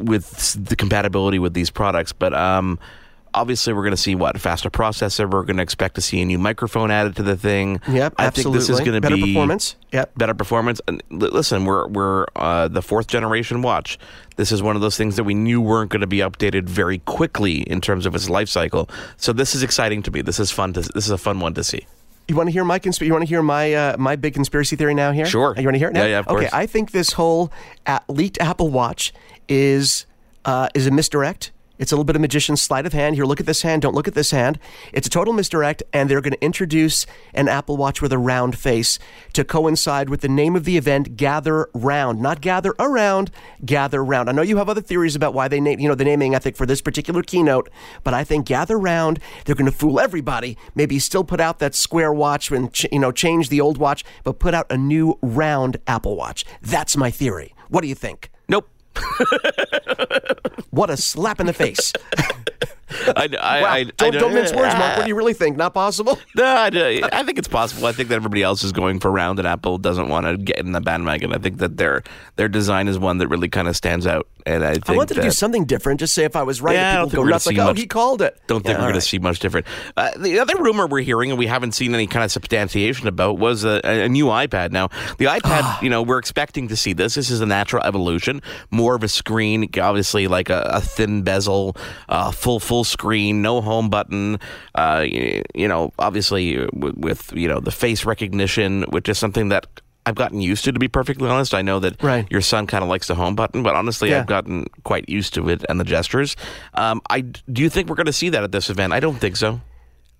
with 0.00 0.56
the 0.68 0.74
compatibility 0.74 1.38
with 1.38 1.54
these 1.54 1.70
products. 1.70 2.12
But 2.12 2.34
um, 2.34 2.78
obviously, 3.36 3.72
we're 3.72 3.82
going 3.82 3.92
to 3.92 3.96
see 3.96 4.14
what 4.14 4.34
a 4.34 4.38
faster 4.38 4.70
processor. 4.70 5.30
We're 5.30 5.44
going 5.44 5.58
to 5.58 5.62
expect 5.62 5.94
to 5.96 6.00
see 6.00 6.20
a 6.20 6.24
new 6.24 6.38
microphone 6.38 6.90
added 6.90 7.14
to 7.16 7.22
the 7.22 7.36
thing. 7.36 7.80
Yep, 7.88 8.14
I 8.18 8.30
think 8.30 8.52
this 8.52 8.68
is 8.68 8.80
going 8.80 8.92
to 8.92 9.00
Better 9.00 9.14
be 9.14 9.20
better 9.22 9.32
performance. 9.32 9.76
Yep. 9.92 10.14
better 10.16 10.34
performance. 10.34 10.80
And 10.88 11.02
listen, 11.10 11.64
we're 11.64 11.86
we're 11.86 12.26
uh, 12.34 12.68
the 12.68 12.82
fourth 12.82 13.06
generation 13.06 13.62
watch. 13.62 13.98
This 14.36 14.50
is 14.50 14.62
one 14.62 14.74
of 14.74 14.82
those 14.82 14.96
things 14.96 15.16
that 15.16 15.24
we 15.24 15.34
knew 15.34 15.60
weren't 15.60 15.90
going 15.90 16.00
to 16.00 16.06
be 16.06 16.18
updated 16.18 16.64
very 16.64 16.98
quickly 16.98 17.60
in 17.62 17.80
terms 17.80 18.06
of 18.06 18.14
its 18.14 18.28
life 18.28 18.48
cycle. 18.48 18.88
So 19.16 19.32
this 19.32 19.54
is 19.54 19.62
exciting 19.62 20.02
to 20.02 20.10
me. 20.10 20.22
This 20.22 20.40
is 20.40 20.50
fun. 20.50 20.72
To, 20.72 20.80
this 20.80 21.04
is 21.04 21.10
a 21.10 21.18
fun 21.18 21.38
one 21.38 21.54
to 21.54 21.62
see. 21.62 21.86
You 22.28 22.34
want 22.34 22.48
to 22.48 22.52
hear 22.52 22.64
my 22.64 22.80
consp- 22.80 23.06
You 23.06 23.12
want 23.12 23.22
to 23.22 23.28
hear 23.28 23.42
my 23.42 23.72
uh, 23.72 23.96
my 23.98 24.16
big 24.16 24.34
conspiracy 24.34 24.74
theory 24.74 24.94
now? 24.94 25.12
Here, 25.12 25.26
Sure. 25.26 25.54
You 25.56 25.64
want 25.64 25.74
to 25.74 25.78
hear 25.78 25.88
it 25.88 25.94
now? 25.94 26.02
Yeah, 26.02 26.08
yeah, 26.08 26.18
of 26.20 26.28
okay. 26.28 26.48
I 26.52 26.66
think 26.66 26.90
this 26.90 27.12
whole 27.12 27.52
leaked 28.08 28.38
Apple 28.40 28.70
Watch 28.70 29.12
is 29.48 30.06
uh, 30.44 30.68
is 30.74 30.86
a 30.86 30.90
misdirect. 30.90 31.52
It's 31.78 31.92
a 31.92 31.94
little 31.94 32.04
bit 32.04 32.16
of 32.16 32.22
magician's 32.22 32.62
sleight 32.62 32.86
of 32.86 32.92
hand. 32.92 33.16
Here, 33.16 33.24
look 33.24 33.40
at 33.40 33.46
this 33.46 33.62
hand. 33.62 33.82
Don't 33.82 33.94
look 33.94 34.08
at 34.08 34.14
this 34.14 34.30
hand. 34.30 34.58
It's 34.92 35.06
a 35.06 35.10
total 35.10 35.32
misdirect, 35.34 35.82
and 35.92 36.08
they're 36.08 36.20
going 36.20 36.32
to 36.32 36.44
introduce 36.44 37.06
an 37.34 37.48
Apple 37.48 37.76
Watch 37.76 38.00
with 38.00 38.12
a 38.12 38.18
round 38.18 38.58
face 38.58 38.98
to 39.34 39.44
coincide 39.44 40.08
with 40.08 40.20
the 40.20 40.28
name 40.28 40.56
of 40.56 40.64
the 40.64 40.76
event, 40.76 41.16
Gather 41.16 41.68
Round. 41.74 42.20
Not 42.20 42.40
gather 42.40 42.74
around, 42.78 43.30
gather 43.64 44.04
round. 44.04 44.28
I 44.28 44.32
know 44.32 44.42
you 44.42 44.56
have 44.56 44.68
other 44.68 44.80
theories 44.80 45.14
about 45.16 45.34
why 45.34 45.48
they 45.48 45.60
name, 45.60 45.78
you 45.78 45.88
know, 45.88 45.94
the 45.94 46.04
naming 46.04 46.34
ethic 46.34 46.56
for 46.56 46.66
this 46.66 46.80
particular 46.80 47.22
keynote, 47.22 47.68
but 48.04 48.14
I 48.14 48.24
think 48.24 48.46
Gather 48.46 48.78
Round, 48.78 49.18
they're 49.44 49.54
going 49.54 49.70
to 49.70 49.76
fool 49.76 50.00
everybody. 50.00 50.56
Maybe 50.74 50.98
still 50.98 51.24
put 51.24 51.40
out 51.40 51.58
that 51.58 51.74
square 51.74 52.12
watch 52.12 52.50
and, 52.50 52.72
ch- 52.72 52.86
you 52.90 52.98
know, 52.98 53.12
change 53.12 53.48
the 53.48 53.60
old 53.60 53.78
watch, 53.78 54.04
but 54.24 54.38
put 54.38 54.54
out 54.54 54.66
a 54.70 54.76
new 54.76 55.18
round 55.22 55.78
Apple 55.86 56.16
Watch. 56.16 56.44
That's 56.62 56.96
my 56.96 57.10
theory. 57.10 57.54
What 57.68 57.82
do 57.82 57.88
you 57.88 57.94
think? 57.94 58.30
Nope. 58.48 58.68
What 60.76 60.90
a 60.90 60.96
slap 60.98 61.40
in 61.40 61.46
the 61.46 61.54
face. 61.54 61.94
I, 63.16 63.28
I, 63.40 63.60
Wow. 63.62 63.68
I, 63.70 63.84
don't, 63.84 64.12
don't 64.12 64.34
mince 64.34 64.52
words, 64.52 64.74
Mark. 64.74 64.98
What 64.98 65.04
do 65.04 65.08
you 65.08 65.16
really 65.16 65.32
think? 65.32 65.56
Not 65.56 65.72
possible? 65.72 66.18
No, 66.36 66.44
I, 66.44 67.00
I 67.12 67.22
think 67.22 67.38
it's 67.38 67.48
possible. 67.48 67.86
I 67.86 67.92
think 67.92 68.10
that 68.10 68.16
everybody 68.16 68.42
else 68.42 68.62
is 68.62 68.72
going 68.72 69.00
for 69.00 69.10
round, 69.10 69.38
and 69.38 69.48
Apple 69.48 69.78
doesn't 69.78 70.08
want 70.08 70.26
to 70.26 70.36
get 70.36 70.58
in 70.58 70.72
the 70.72 70.82
bandwagon. 70.82 71.32
I 71.32 71.38
think 71.38 71.58
that 71.58 71.78
their 71.78 72.02
their 72.36 72.48
design 72.48 72.88
is 72.88 72.98
one 72.98 73.16
that 73.18 73.28
really 73.28 73.48
kind 73.48 73.68
of 73.68 73.76
stands 73.76 74.06
out, 74.06 74.28
and 74.46 74.64
I 74.64 74.74
think 74.74 74.90
I 74.90 74.96
wanted 74.96 75.14
to 75.14 75.22
do 75.22 75.30
something 75.32 75.64
different. 75.64 75.98
Just 75.98 76.14
say 76.14 76.24
if 76.24 76.36
I 76.36 76.44
was 76.44 76.62
right, 76.62 76.74
Yeah, 76.74 76.80
I 76.80 76.90
and 76.90 76.98
don't 77.00 77.10
people 77.10 77.24
go 77.24 77.30
nuts 77.30 77.46
like, 77.46 77.56
see 77.56 77.60
oh, 77.60 77.74
he 77.74 77.86
called 77.86 78.22
it. 78.22 78.40
Don't 78.46 78.62
think 78.62 78.74
Yeah, 78.74 78.78
we're 78.78 78.86
all 78.86 78.90
going 78.92 79.00
to 79.00 79.06
see 79.06 79.18
much 79.18 79.40
different. 79.40 79.66
Uh, 79.96 80.10
the 80.16 80.38
other 80.38 80.56
rumor 80.56 80.86
we're 80.86 81.02
hearing, 81.02 81.30
and 81.30 81.38
we 81.38 81.46
haven't 81.46 81.72
seen 81.72 81.94
any 81.94 82.06
kind 82.06 82.24
of 82.24 82.30
substantiation 82.30 83.08
about, 83.08 83.38
was 83.38 83.64
a, 83.64 83.80
a 83.82 84.08
new 84.08 84.26
iPad. 84.26 84.70
Now, 84.70 84.88
the 85.18 85.24
iPad, 85.24 85.82
you 85.82 85.90
know, 85.90 86.02
we're 86.02 86.18
expecting 86.18 86.68
to 86.68 86.76
see 86.76 86.92
this. 86.92 87.14
This 87.14 87.28
is 87.28 87.40
a 87.40 87.46
natural 87.46 87.82
evolution. 87.82 88.40
More 88.70 88.94
of 88.94 89.02
a 89.02 89.08
screen, 89.08 89.68
obviously, 89.80 90.28
like 90.28 90.48
a, 90.48 90.62
a 90.74 90.80
thin 90.80 91.22
bezel, 91.22 91.76
uh, 92.08 92.30
full 92.30 92.60
full 92.60 92.84
screen, 92.84 93.42
no 93.42 93.60
home 93.60 93.90
button. 93.90 94.38
Uh, 94.76 95.04
you, 95.06 95.42
you 95.54 95.66
know, 95.66 95.92
obviously 95.98 96.58
with, 96.72 96.96
with 96.96 97.32
you 97.34 97.48
know 97.48 97.58
the 97.58 97.72
face 97.72 98.04
recognition, 98.04 98.82
which 98.90 99.08
is 99.08 99.18
something 99.18 99.48
that. 99.48 99.66
I've 100.06 100.14
gotten 100.14 100.40
used 100.40 100.64
to, 100.64 100.72
to 100.72 100.78
be 100.78 100.88
perfectly 100.88 101.28
honest. 101.28 101.52
I 101.52 101.62
know 101.62 101.80
that 101.80 102.00
Right. 102.02 102.26
your 102.30 102.40
son 102.40 102.66
kind 102.68 102.82
of 102.84 102.88
likes 102.88 103.08
the 103.08 103.16
home 103.16 103.34
button, 103.34 103.62
but 103.64 103.74
honestly, 103.74 104.10
Yeah. 104.10 104.20
I've 104.20 104.26
gotten 104.26 104.66
quite 104.84 105.08
used 105.08 105.34
to 105.34 105.48
it 105.48 105.64
and 105.68 105.80
the 105.80 105.84
gestures. 105.84 106.36
Um, 106.74 107.02
I 107.10 107.20
do 107.22 107.60
you 107.62 107.68
think 107.68 107.88
we're 107.88 107.96
going 107.96 108.06
to 108.06 108.12
see 108.12 108.28
that 108.30 108.42
at 108.44 108.52
this 108.52 108.70
event? 108.70 108.92
I 108.92 109.00
don't 109.00 109.18
think 109.18 109.36
so. 109.36 109.60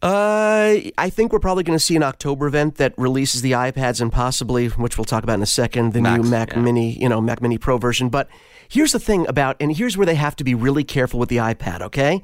Uh, 0.02 0.76
I 0.99 1.09
think 1.11 1.33
we're 1.33 1.38
probably 1.38 1.64
going 1.64 1.78
to 1.78 1.83
see 1.85 1.97
an 1.97 2.02
October 2.02 2.47
event 2.47 2.76
that 2.76 2.93
releases 2.99 3.40
the 3.43 3.52
iPads 3.52 4.00
and 4.00 4.12
possibly, 4.12 4.69
which 4.69 4.99
we'll 4.99 5.05
talk 5.07 5.25
about 5.25 5.35
in 5.35 5.43
a 5.43 5.47
second, 5.47 5.95
the 5.95 6.02
Max, 6.02 6.23
new 6.23 6.28
Mac 6.31 6.52
yeah. 6.52 6.61
Mini, 6.61 7.00
you 7.00 7.09
know, 7.09 7.21
Mac 7.21 7.40
Mini 7.40 7.57
Pro 7.57 7.78
version. 7.78 8.09
But 8.11 8.28
here's 8.69 8.93
the 8.93 9.00
thing 9.00 9.26
about, 9.26 9.57
and 9.59 9.75
here's 9.75 9.97
where 9.97 10.05
they 10.07 10.14
have 10.14 10.37
to 10.37 10.45
be 10.45 10.55
really 10.55 10.85
careful 10.85 11.19
with 11.19 11.31
the 11.31 11.38
iPad. 11.38 11.81
Okay, 11.81 12.23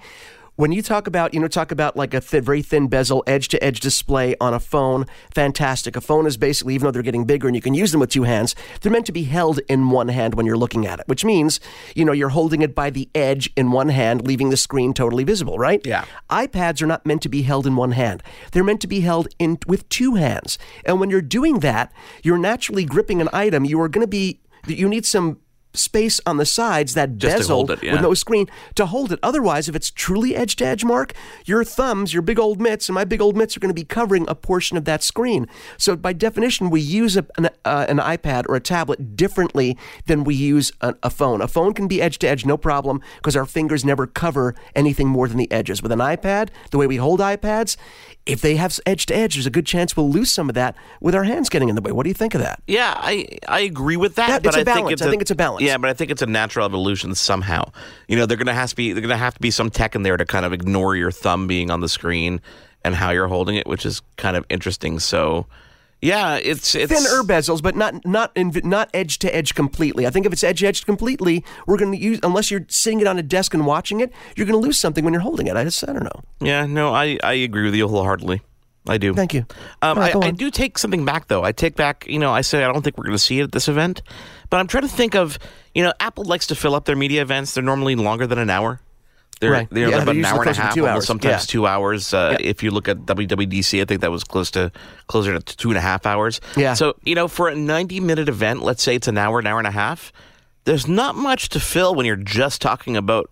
when 0.63 0.71
you 0.71 0.81
talk 0.81 1.09
about, 1.09 1.35
you 1.35 1.41
know, 1.41 1.49
talk 1.49 1.73
about 1.73 1.97
like 1.97 2.15
a 2.15 2.21
th- 2.21 2.45
very 2.45 2.63
thin 2.63 2.87
bezel, 2.87 3.25
edge 3.27 3.49
to 3.49 3.61
edge 3.65 3.81
display 3.81 4.37
on 4.41 4.55
a 4.55 4.61
phone, 4.61 5.07
fantastic. 5.35 5.97
A 5.97 6.01
phone 6.01 6.25
is 6.25 6.37
basically, 6.37 6.77
even 6.77 6.85
though 6.85 6.93
they're 6.93 7.03
getting 7.03 7.25
bigger 7.25 7.49
and 7.49 7.57
you 7.57 7.61
can 7.61 7.75
use 7.75 7.91
them 7.91 7.99
with 7.99 8.11
two 8.11 8.23
hands, 8.23 8.55
they're 8.81 8.93
meant 8.93 9.07
to 9.07 9.13
be 9.13 9.25
held 9.25 9.59
in 9.69 9.91
one 9.91 10.07
hand 10.07 10.37
when 10.37 10.47
you're 10.47 10.57
looking 10.57 10.87
at 10.87 11.01
it, 11.01 11.09
which 11.09 11.25
means, 11.25 11.59
you 11.97 12.05
know, 12.05 12.13
you're 12.13 12.29
holding 12.29 12.63
it 12.63 12.77
by 12.77 12.91
the 12.91 13.09
edge 13.13 13.51
in 13.57 13.73
one 13.73 13.89
hand, 13.89 14.25
leaving 14.25 14.51
the 14.51 14.57
screen 14.57 14.95
totally 14.95 15.25
visible, 15.25 15.59
right? 15.59 15.85
Yeah. 15.85 16.05
iPads 16.31 16.81
are 16.81 16.87
not 16.87 17.05
meant 17.05 17.23
to 17.23 17.29
be 17.29 17.43
held 17.43 17.67
in 17.67 17.75
one 17.75 17.91
hand. 17.91 18.23
They're 18.53 18.63
meant 18.63 18.83
to 18.83 18.87
be 18.87 19.01
held 19.01 19.27
in 19.41 19.59
with 19.67 19.89
two 19.89 20.15
hands. 20.15 20.61
And 20.85 21.01
when 21.01 21.11
you're 21.11 21.23
doing 21.23 21.59
that, 21.59 21.93
you're 22.23 22.39
naturally 22.39 22.85
gripping 22.85 23.21
an 23.21 23.29
item. 23.33 23.65
You 23.65 23.81
are 23.81 23.89
going 23.89 24.05
to 24.05 24.09
be 24.09 24.39
you 24.69 24.89
need 24.89 25.05
some 25.05 25.41
space 25.75 26.21
on 26.27 26.37
the 26.37 26.47
sides 26.47 26.95
that 26.95 27.19
Just 27.19 27.37
bezel 27.37 27.71
it, 27.71 27.83
yeah. 27.83 27.93
with 27.93 28.03
no 28.03 28.15
screen 28.15 28.47
to 28.75 28.87
hold 28.87 29.13
it. 29.13 29.19
Otherwise, 29.23 29.69
if 29.69 29.75
it's 29.75 29.91
truly 29.91 30.37
edge 30.37 30.57
to 30.57 30.67
edge, 30.67 30.85
Mark, 30.85 31.15
your 31.45 31.65
thumbs, 31.65 32.13
your 32.13 32.23
big 32.23 32.39
old 32.39 32.61
mitts, 32.61 32.89
and 32.89 32.95
my 32.95 33.05
big 33.05 33.21
old 33.21 33.37
mitts 33.37 33.57
are 33.57 33.61
going 33.61 33.71
to 33.71 33.75
be 33.75 33.85
covering 33.85 34.27
a 34.29 34.35
portion 34.35 34.77
of 34.77 34.85
that 34.85 35.03
screen. 35.03 35.47
So 35.79 35.97
by 35.97 36.13
definition, 36.13 36.71
we 36.71 36.81
use 36.81 37.17
a, 37.17 37.27
an, 37.37 37.47
uh, 37.65 37.87
an 37.89 37.99
iPad 37.99 38.45
or 38.49 38.57
a 38.57 38.61
tablet 38.61 39.17
differently 39.17 39.77
than 40.07 40.25
we 40.25 40.35
use 40.35 40.73
a, 40.81 40.95
a 41.03 41.11
phone. 41.11 41.41
A 41.41 41.49
phone 41.49 41.73
can 41.75 41.89
be 41.89 42.03
edge 42.03 42.19
to 42.19 42.29
edge, 42.29 42.45
no 42.45 42.57
problem, 42.57 43.01
because 43.17 43.37
our 43.37 43.47
fingers 43.47 43.85
never 43.85 44.07
cover 44.07 44.55
anything 44.75 45.09
more 45.09 45.29
than 45.29 45.39
the 45.39 45.51
edges. 45.51 45.83
With 45.83 45.93
an 45.93 46.01
iPad, 46.01 46.51
the 46.71 46.79
way 46.79 46.87
we 46.87 46.97
hold 46.97 47.21
iPads, 47.21 47.77
if 48.25 48.41
they 48.41 48.55
have 48.57 48.79
edge 48.87 49.07
to 49.07 49.17
edge, 49.17 49.35
there's 49.35 49.47
a 49.47 49.51
good 49.51 49.67
chance 49.67 49.97
we'll 49.97 50.11
lose 50.11 50.33
some 50.33 50.49
of 50.49 50.55
that 50.55 50.77
with 51.01 51.15
our 51.15 51.25
hands 51.25 51.49
getting 51.49 51.69
in 51.69 51.75
the 51.75 51.83
way. 51.83 51.91
What 51.93 52.05
do 52.05 52.09
you 52.11 52.15
think 52.15 52.35
of 52.35 52.41
that? 52.41 52.63
Yeah, 52.67 52.95
I 52.97 53.27
I 53.49 53.61
agree 53.61 53.97
with 53.97 54.15
that. 54.15 54.29
That- 54.29 54.43
but 54.43 54.49
it's 54.51 54.57
a 54.59 54.61
I 54.61 54.65
balance. 54.65 54.81
think 54.83 54.93
it's 54.93 55.03
I 55.03 55.11
think 55.11 55.23
it's 55.23 55.31
a 55.31 55.35
balance. 55.35 55.63
Yeah, 55.63 55.77
but 55.79 55.91
I 55.91 55.95
think 55.95 56.11
it's 56.11 56.23
a 56.23 56.27
natural 56.27 56.65
evolution 56.67 57.15
somehow. 57.15 57.71
You 58.09 58.17
know, 58.17 58.27
they're 58.27 58.37
gonna 58.37 58.55
have 58.55 58.71
to 58.71 58.77
be 58.77 58.93
they're 58.93 59.03
gonna 59.03 59.17
have 59.17 59.35
to 59.35 59.41
be 59.41 59.51
some 59.51 59.71
tech 59.71 59.95
in 59.95 60.03
there 60.03 60.17
to 60.17 60.25
kind 60.25 60.45
of 60.47 60.53
ignore 60.53 60.95
your 60.97 61.11
thumb 61.11 61.47
being 61.47 61.71
on 61.71 61.81
the 61.81 61.89
screen 61.89 62.41
and 62.85 62.95
how 62.95 63.11
you're 63.11 63.29
holding 63.29 63.57
it, 63.57 63.67
which 63.67 63.85
is 63.87 64.03
kind 64.17 64.37
of 64.37 64.45
interesting. 64.49 64.99
So, 64.99 65.47
yeah, 66.03 66.37
it's 66.37 66.75
it's 66.75 66.93
thinner 66.93 67.23
bezels, 67.23 67.63
but 67.63 67.77
not 67.77 68.05
not 68.05 68.35
inv- 68.35 68.65
not 68.65 68.91
edge 68.93 69.19
to 69.21 69.35
edge 69.35 69.55
completely. 69.55 70.07
I 70.07 70.11
think 70.11 70.27
if 70.27 70.33
it's 70.33 70.43
edge 70.43 70.63
edged 70.63 70.85
completely, 70.85 71.45
we're 71.67 71.79
going 71.79 71.93
to 71.93 71.99
use 71.99 72.19
unless 72.23 72.51
you're 72.51 72.67
sitting 72.69 73.01
it 73.01 73.07
on 73.07 73.19
a 73.19 73.23
desk 73.23 73.55
and 73.55 73.65
watching 73.65 74.01
it, 74.01 74.13
you're 74.37 74.47
going 74.47 74.61
to 74.61 74.67
lose 74.67 74.79
something 74.79 75.05
when 75.05 75.15
you're 75.15 75.23
holding 75.23 75.47
it. 75.47 75.57
I 75.57 75.65
just 75.65 75.89
I 75.89 75.93
don't 75.93 76.05
know. 76.05 76.21
Yeah, 76.41 76.67
no, 76.67 76.93
I 76.93 77.19
I 77.23 77.35
agree 77.35 77.65
with 77.65 77.75
you 77.75 77.87
wholeheartedly. 77.89 78.43
I 78.89 78.99
do. 78.99 79.15
Thank 79.15 79.33
you. 79.33 79.47
Um, 79.81 79.97
right, 79.97 80.15
I, 80.17 80.27
I 80.27 80.31
do 80.33 80.51
take 80.51 80.77
something 80.77 81.05
back, 81.05 81.29
though. 81.29 81.45
I 81.45 81.53
take 81.53 81.77
back, 81.77 82.05
you 82.09 82.19
know, 82.19 82.33
I 82.33 82.41
say 82.41 82.65
I 82.65 82.73
don't 82.73 82.83
think 82.83 82.99
we're 82.99 83.05
going 83.05 83.15
to 83.15 83.23
see 83.23 83.39
it 83.39 83.45
at 83.45 83.53
this 83.53 83.69
event, 83.69 84.03
but 84.51 84.59
I'm 84.59 84.67
trying 84.67 84.83
to 84.83 84.89
think 84.89 85.15
of, 85.15 85.39
you 85.73 85.85
know, 85.85 85.93
Apple 86.01 86.25
likes 86.25 86.49
to 86.49 86.57
fill 86.57 86.75
up 86.75 86.85
their 86.85 86.97
media 86.97 87.23
events. 87.23 87.55
They're 87.55 87.63
normally 87.63 87.95
longer 87.95 88.27
than 88.27 88.39
an 88.39 88.51
hour. 88.51 88.81
They're, 89.43 89.51
Right. 89.51 89.69
they're 89.73 89.89
Yeah, 89.89 89.97
about 89.97 90.07
they're 90.07 90.15
an 90.15 90.25
hour 90.25 90.43
and 90.43 90.51
a 90.51 90.55
half, 90.55 90.75
two 90.75 90.87
hours. 90.87 91.05
sometimes 91.05 91.43
Yeah. 91.43 91.47
two 91.53 91.67
hours. 91.67 92.15
Uh, 92.15 92.37
Yeah. 92.41 92.47
If 92.49 92.63
you 92.63 92.71
look 92.71 92.87
at 92.89 93.05
WWDC, 93.05 93.83
I 93.83 93.85
think 93.85 94.01
that 94.01 94.13
was 94.13 94.23
close 94.23 94.53
to 94.53 94.71
closer 95.09 95.39
to 95.39 95.57
two 95.57 95.69
and 95.71 95.77
a 95.77 95.81
half 95.81 96.07
hours. 96.07 96.41
Yeah. 96.57 96.75
So 96.75 96.95
you 97.03 97.17
know, 97.17 97.27
for 97.27 97.49
a 97.49 97.55
90 97.57 97.99
minute 97.99 98.29
event, 98.29 98.63
let's 98.63 98.83
say 98.85 98.95
it's 98.95 99.09
an 99.09 99.19
hour, 99.19 99.41
an 99.41 99.47
hour 99.49 99.59
and 99.59 99.67
a 99.67 99.73
half. 99.73 100.13
There's 100.65 100.87
not 100.87 101.17
much 101.17 101.49
to 101.51 101.61
fill 101.61 101.95
when 101.97 102.07
you're 102.07 102.15
just 102.15 102.63
talking 102.63 102.97
about 102.97 103.29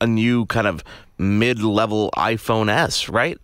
a 0.00 0.06
new 0.06 0.46
kind 0.46 0.66
of 0.66 0.82
mid 1.18 1.62
level 1.62 2.10
iPhone 2.16 2.70
S, 2.70 3.10
right? 3.10 3.38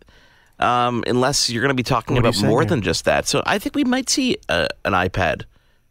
Um, 0.59 1.05
unless 1.07 1.51
you're 1.51 1.61
going 1.61 1.69
to 1.69 1.75
be 1.75 1.83
talking 1.83 2.15
What 2.17 2.21
about 2.25 2.41
more 2.43 2.65
than 2.65 2.81
just 2.81 3.05
that. 3.05 3.29
So 3.29 3.43
I 3.45 3.59
think 3.59 3.75
we 3.75 3.85
might 3.85 4.09
see 4.09 4.39
uh, 4.49 4.69
an 4.87 4.95
iPad 4.95 5.43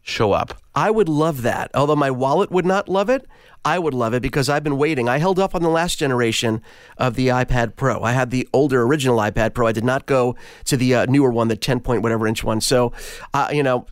show 0.06 0.32
up. 0.32 0.60
I 0.74 0.90
would 0.90 1.08
love 1.08 1.42
that. 1.42 1.70
Although 1.74 1.96
my 1.96 2.10
wallet 2.10 2.50
would 2.50 2.64
not 2.64 2.88
love 2.88 3.10
it, 3.10 3.26
I 3.64 3.78
would 3.78 3.94
love 3.94 4.14
it 4.14 4.22
because 4.22 4.48
I've 4.48 4.62
been 4.62 4.78
waiting. 4.78 5.08
I 5.08 5.18
held 5.18 5.40
up 5.40 5.54
on 5.54 5.62
the 5.62 5.68
last 5.68 5.98
generation 5.98 6.62
of 6.96 7.16
the 7.16 7.28
iPad 7.28 7.74
Pro. 7.74 8.02
I 8.02 8.12
had 8.12 8.30
the 8.30 8.48
older 8.52 8.82
original 8.82 9.18
iPad 9.18 9.54
Pro. 9.54 9.66
I 9.66 9.72
did 9.72 9.84
not 9.84 10.06
go 10.06 10.36
to 10.66 10.76
the 10.76 10.94
uh, 10.94 11.06
newer 11.06 11.32
one, 11.32 11.48
the 11.48 11.56
10 11.56 11.80
point 11.80 12.02
whatever 12.02 12.28
inch 12.28 12.44
one. 12.44 12.60
So, 12.60 12.92
uh, 13.34 13.48
you 13.52 13.64
know, 13.64 13.86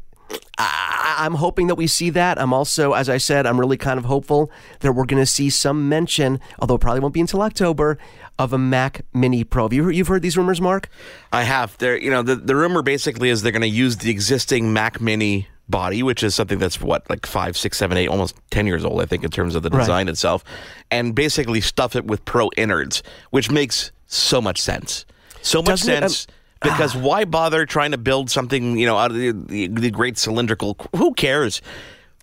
I, 0.56 1.16
I'm 1.18 1.34
hoping 1.34 1.66
that 1.66 1.74
we 1.74 1.88
see 1.88 2.10
that. 2.10 2.40
I'm 2.40 2.52
also, 2.52 2.92
as 2.92 3.08
I 3.08 3.18
said, 3.18 3.46
I'm 3.46 3.58
really 3.58 3.76
kind 3.76 3.98
of 3.98 4.04
hopeful 4.04 4.50
that 4.80 4.92
we're 4.92 5.06
going 5.06 5.22
to 5.22 5.26
see 5.26 5.50
some 5.50 5.88
mention, 5.88 6.38
although 6.60 6.76
it 6.76 6.80
probably 6.80 7.00
won't 7.00 7.14
be 7.14 7.20
until 7.20 7.42
October, 7.42 7.98
of 8.38 8.52
a 8.52 8.58
Mac 8.58 9.04
Mini 9.12 9.42
Pro. 9.42 9.64
Have 9.64 9.72
you 9.72 9.84
heard, 9.84 9.96
you've 9.96 10.08
heard 10.08 10.22
these 10.22 10.36
rumors, 10.36 10.60
Mark? 10.60 10.88
I 11.32 11.42
have. 11.42 11.76
There, 11.78 11.96
you 11.96 12.10
know, 12.10 12.22
the, 12.22 12.36
the 12.36 12.54
rumor 12.54 12.82
basically 12.82 13.28
is 13.28 13.42
they're 13.42 13.52
going 13.52 13.62
to 13.62 13.68
use 13.68 13.96
the 13.98 14.10
existing 14.10 14.72
Mac 14.72 15.00
Mini 15.00 15.48
body, 15.68 16.02
which 16.02 16.22
is 16.22 16.34
something 16.34 16.58
that's 16.58 16.80
what 16.80 17.08
like 17.08 17.26
five, 17.26 17.56
six, 17.56 17.76
seven, 17.78 17.96
eight, 17.96 18.08
almost 18.08 18.36
ten 18.50 18.66
years 18.66 18.84
old, 18.84 19.00
I 19.00 19.06
think, 19.06 19.24
in 19.24 19.30
terms 19.30 19.54
of 19.54 19.62
the 19.62 19.70
Right. 19.70 19.80
design 19.80 20.08
itself, 20.08 20.44
and 20.90 21.14
basically 21.14 21.60
stuff 21.60 21.96
it 21.96 22.04
with 22.06 22.24
Pro 22.24 22.50
innards, 22.56 23.02
which 23.30 23.50
makes 23.50 23.90
so 24.06 24.40
much 24.40 24.60
sense. 24.60 25.06
So 25.42 25.60
much 25.60 25.80
Doesn't 25.80 25.90
it? 25.94 26.02
Um, 26.02 26.08
sense. 26.08 26.26
because 26.62 26.94
why 26.96 27.24
bother 27.24 27.66
trying 27.66 27.90
to 27.90 27.98
build 27.98 28.30
something, 28.30 28.78
you 28.78 28.86
know, 28.86 28.96
out 28.96 29.10
of 29.10 29.16
the, 29.16 29.32
the, 29.32 29.66
the 29.68 29.90
great 29.90 30.16
cylindrical? 30.18 30.76
Who 30.96 31.12
cares? 31.14 31.60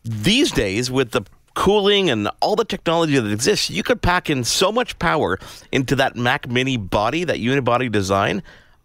These 0.03 0.51
days, 0.51 0.89
with 0.89 1.11
the 1.11 1.21
cooling 1.53 2.09
and 2.09 2.29
all 2.41 2.55
the 2.55 2.65
technology 2.65 3.19
that 3.19 3.31
exists, 3.31 3.69
you 3.69 3.83
could 3.83 4.01
pack 4.01 4.29
in 4.29 4.43
so 4.43 4.71
much 4.71 4.97
power 4.99 5.37
into 5.71 5.95
that 5.97 6.15
Mac 6.15 6.47
Mini 6.49 6.77
body, 6.77 7.23
that 7.25 7.37
unibody 7.37 7.91
design. 7.91 8.41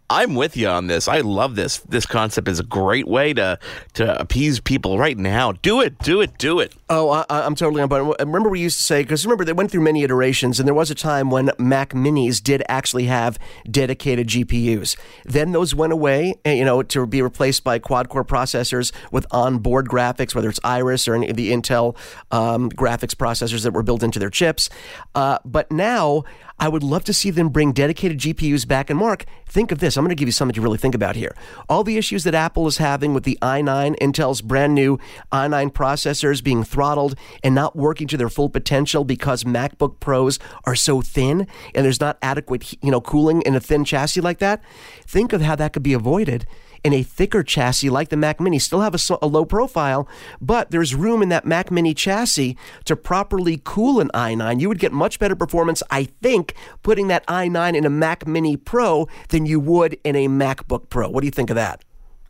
I'm 0.09 0.35
with 0.35 0.55
you 0.55 0.69
on 0.69 0.87
this. 0.87 1.07
I 1.07 1.19
love 1.19 1.55
this. 1.55 1.79
This 1.79 2.05
concept 2.05 2.47
is 2.47 2.59
a 2.59 2.63
great 2.63 3.07
way 3.07 3.33
to 3.33 3.59
to 3.95 4.19
appease 4.19 4.61
people 4.61 4.97
right 4.97 5.17
now. 5.17 5.51
Do 5.51 5.81
it, 5.81 5.99
do 5.99 6.21
it, 6.21 6.37
do 6.37 6.59
it. 6.59 6.73
Oh, 6.89 7.09
I, 7.09 7.25
I'm 7.29 7.55
totally 7.55 7.81
on 7.81 7.89
board. 7.89 8.15
Remember, 8.19 8.47
we 8.47 8.61
used 8.61 8.77
to 8.77 8.83
say 8.83 9.01
because 9.01 9.25
remember 9.25 9.43
they 9.43 9.51
went 9.53 9.69
through 9.69 9.81
many 9.81 10.03
iterations, 10.03 10.59
and 10.59 10.67
there 10.67 10.73
was 10.73 10.89
a 10.89 10.95
time 10.95 11.29
when 11.29 11.51
Mac 11.57 11.89
Minis 11.89 12.41
did 12.41 12.63
actually 12.69 13.05
have 13.05 13.37
dedicated 13.69 14.27
GPUs. 14.27 14.95
Then 15.25 15.51
those 15.51 15.75
went 15.75 15.91
away, 15.91 16.35
eh, 16.45 16.53
you 16.53 16.63
know, 16.63 16.83
to 16.83 17.05
be 17.05 17.21
replaced 17.21 17.65
by 17.65 17.77
quad-core 17.79 18.23
processors 18.23 18.93
with 19.11 19.27
onboard 19.31 19.89
graphics, 19.89 20.33
whether 20.33 20.49
it's 20.49 20.59
Iris 20.63 21.07
or 21.07 21.15
any 21.15 21.29
of 21.29 21.35
the 21.35 21.51
Intel 21.51 21.97
um, 22.31 22.69
graphics 22.69 23.13
processors 23.13 23.63
that 23.63 23.71
were 23.71 23.83
built 23.83 24.03
into 24.03 24.19
their 24.19 24.29
chips. 24.29 24.69
Uh, 25.15 25.39
but 25.43 25.69
now. 25.69 26.23
I 26.59 26.69
would 26.69 26.81
love 26.81 27.03
to 27.03 27.13
see 27.13 27.29
them 27.29 27.49
bring 27.49 27.71
dedicated 27.71 28.17
GPUs 28.17 28.67
back. 28.67 28.89
And 28.89 28.97
Mark, 28.97 29.25
think 29.47 29.71
of 29.71 29.79
this. 29.79 29.97
I'm 29.97 30.03
going 30.03 30.15
to 30.15 30.19
give 30.19 30.27
you 30.27 30.33
something 30.33 30.53
to 30.55 30.61
really 30.61 30.77
think 30.77 30.95
about 30.95 31.15
here. 31.15 31.35
All 31.69 31.83
the 31.83 31.97
issues 31.97 32.23
that 32.25 32.35
Apple 32.35 32.67
is 32.67 32.77
having 32.77 33.13
with 33.13 33.23
the 33.23 33.37
i9, 33.41 33.97
Intel's 33.99 34.41
brand 34.41 34.75
new 34.75 34.99
i9 35.31 35.71
processors 35.71 36.43
being 36.43 36.63
throttled 36.63 37.15
and 37.43 37.55
not 37.55 37.75
working 37.75 38.07
to 38.07 38.17
their 38.17 38.29
full 38.29 38.49
potential 38.49 39.03
because 39.03 39.43
MacBook 39.43 39.99
Pros 39.99 40.39
are 40.65 40.75
so 40.75 41.01
thin 41.01 41.47
and 41.73 41.85
there's 41.85 42.01
not 42.01 42.17
adequate, 42.21 42.73
you 42.83 42.91
know, 42.91 43.01
cooling 43.01 43.41
in 43.43 43.55
a 43.55 43.59
thin 43.59 43.85
chassis 43.85 44.21
like 44.21 44.39
that. 44.39 44.61
Think 45.05 45.33
of 45.33 45.41
how 45.41 45.55
that 45.55 45.73
could 45.73 45.83
be 45.83 45.93
avoided 45.93 46.45
in 46.87 46.93
a 46.93 47.03
thicker 47.03 47.43
chassis 47.43 47.89
like 47.89 48.07
the 48.07 48.15
Mac 48.15 48.39
Mini. 48.39 48.57
Still 48.57 48.79
have 48.79 48.95
a, 48.95 49.17
a 49.21 49.27
low 49.27 49.43
profile, 49.43 50.07
but 50.39 50.71
there's 50.71 50.95
room 50.95 51.21
in 51.21 51.27
that 51.27 51.45
Mac 51.45 51.69
Mini 51.69 51.93
chassis 51.93 52.57
to 52.85 52.95
properly 52.95 53.61
cool 53.65 53.99
an 53.99 54.09
i9. 54.13 54.61
You 54.61 54.69
would 54.69 54.79
get 54.79 54.93
much 54.93 55.19
better 55.19 55.35
performance, 55.35 55.83
I 55.91 56.05
think, 56.05 56.55
putting 56.83 57.09
that 57.09 57.27
i9 57.27 57.75
in 57.75 57.85
a 57.85 57.89
Mac 57.89 58.25
Mini 58.25 58.55
Pro 58.55 59.09
than 59.29 59.45
you 59.45 59.59
would 59.59 59.97
in 60.05 60.15
a 60.15 60.29
MacBook 60.29 60.89
Pro. 60.89 61.09
What 61.09 61.19
do 61.21 61.27
you 61.27 61.31
think 61.31 61.49
of 61.49 61.57
that? 61.57 61.83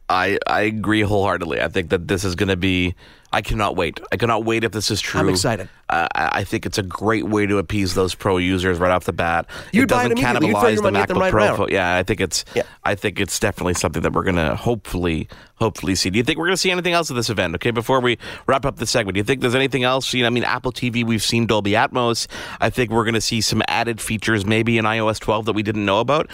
I, 0.09 0.37
I 0.47 0.61
agree 0.61 1.01
wholeheartedly. 1.01 1.61
I 1.61 1.67
think 1.67 1.89
that 1.89 2.07
this 2.07 2.23
is 2.23 2.35
going 2.35 2.49
to 2.49 2.55
be. 2.57 2.95
I 3.33 3.41
cannot 3.41 3.75
wait. 3.75 3.99
I 4.09 4.15
cannot 4.15 4.45
wait 4.45 4.63
if 4.63 4.71
this 4.71 4.89
is 4.89 5.01
true. 5.01 5.19
I'm 5.19 5.27
excited. 5.27 5.67
Uh, 5.89 6.07
I 6.15 6.45
think 6.45 6.65
it's 6.65 6.77
a 6.77 6.83
great 6.83 7.25
way 7.25 7.45
to 7.45 7.57
appease 7.57 7.93
those 7.93 8.15
pro 8.15 8.37
users 8.37 8.79
right 8.79 8.89
off 8.89 9.03
the 9.03 9.11
bat. 9.11 9.47
You'd 9.73 9.83
it 9.83 9.89
doesn't. 9.89 10.17
Cannibalize 10.17 10.77
the 10.77 10.81
money 10.83 10.99
at 10.99 11.09
them 11.09 11.17
MacBook 11.17 11.21
right 11.21 11.31
Pro. 11.31 11.55
fo- 11.57 11.67
Yeah, 11.67 11.93
I 11.97 12.03
think 12.03 12.21
it's. 12.21 12.45
Yeah. 12.55 12.63
I 12.85 12.95
think 12.95 13.19
it's 13.19 13.37
definitely 13.37 13.73
something 13.73 14.01
that 14.03 14.13
we're 14.13 14.23
going 14.23 14.37
to 14.37 14.55
hopefully 14.55 15.27
hopefully 15.55 15.95
see. 15.95 16.09
Do 16.09 16.17
you 16.17 16.23
think 16.23 16.39
we're 16.39 16.45
going 16.45 16.53
to 16.55 16.61
see 16.61 16.71
anything 16.71 16.93
else 16.93 17.11
at 17.11 17.17
this 17.17 17.29
event? 17.29 17.55
Okay, 17.55 17.71
before 17.71 17.99
we 17.99 18.17
wrap 18.47 18.65
up 18.65 18.77
the 18.77 18.87
segment, 18.87 19.15
do 19.15 19.19
you 19.19 19.25
think 19.25 19.41
there's 19.41 19.55
anything 19.55 19.83
else? 19.83 20.13
You 20.13 20.21
know, 20.21 20.27
I 20.27 20.29
mean, 20.29 20.45
Apple 20.45 20.71
TV, 20.71 21.03
we've 21.05 21.21
seen 21.23 21.47
Dolby 21.47 21.71
Atmos. 21.71 22.27
I 22.61 22.69
think 22.69 22.91
we're 22.91 23.03
going 23.03 23.13
to 23.15 23.21
see 23.21 23.41
some 23.41 23.61
added 23.67 23.99
features, 23.99 24.45
maybe 24.45 24.77
in 24.77 24.85
iOS 24.85 25.19
12 25.19 25.45
that 25.47 25.53
we 25.53 25.63
didn't 25.63 25.85
know 25.85 25.99
about. 25.99 26.29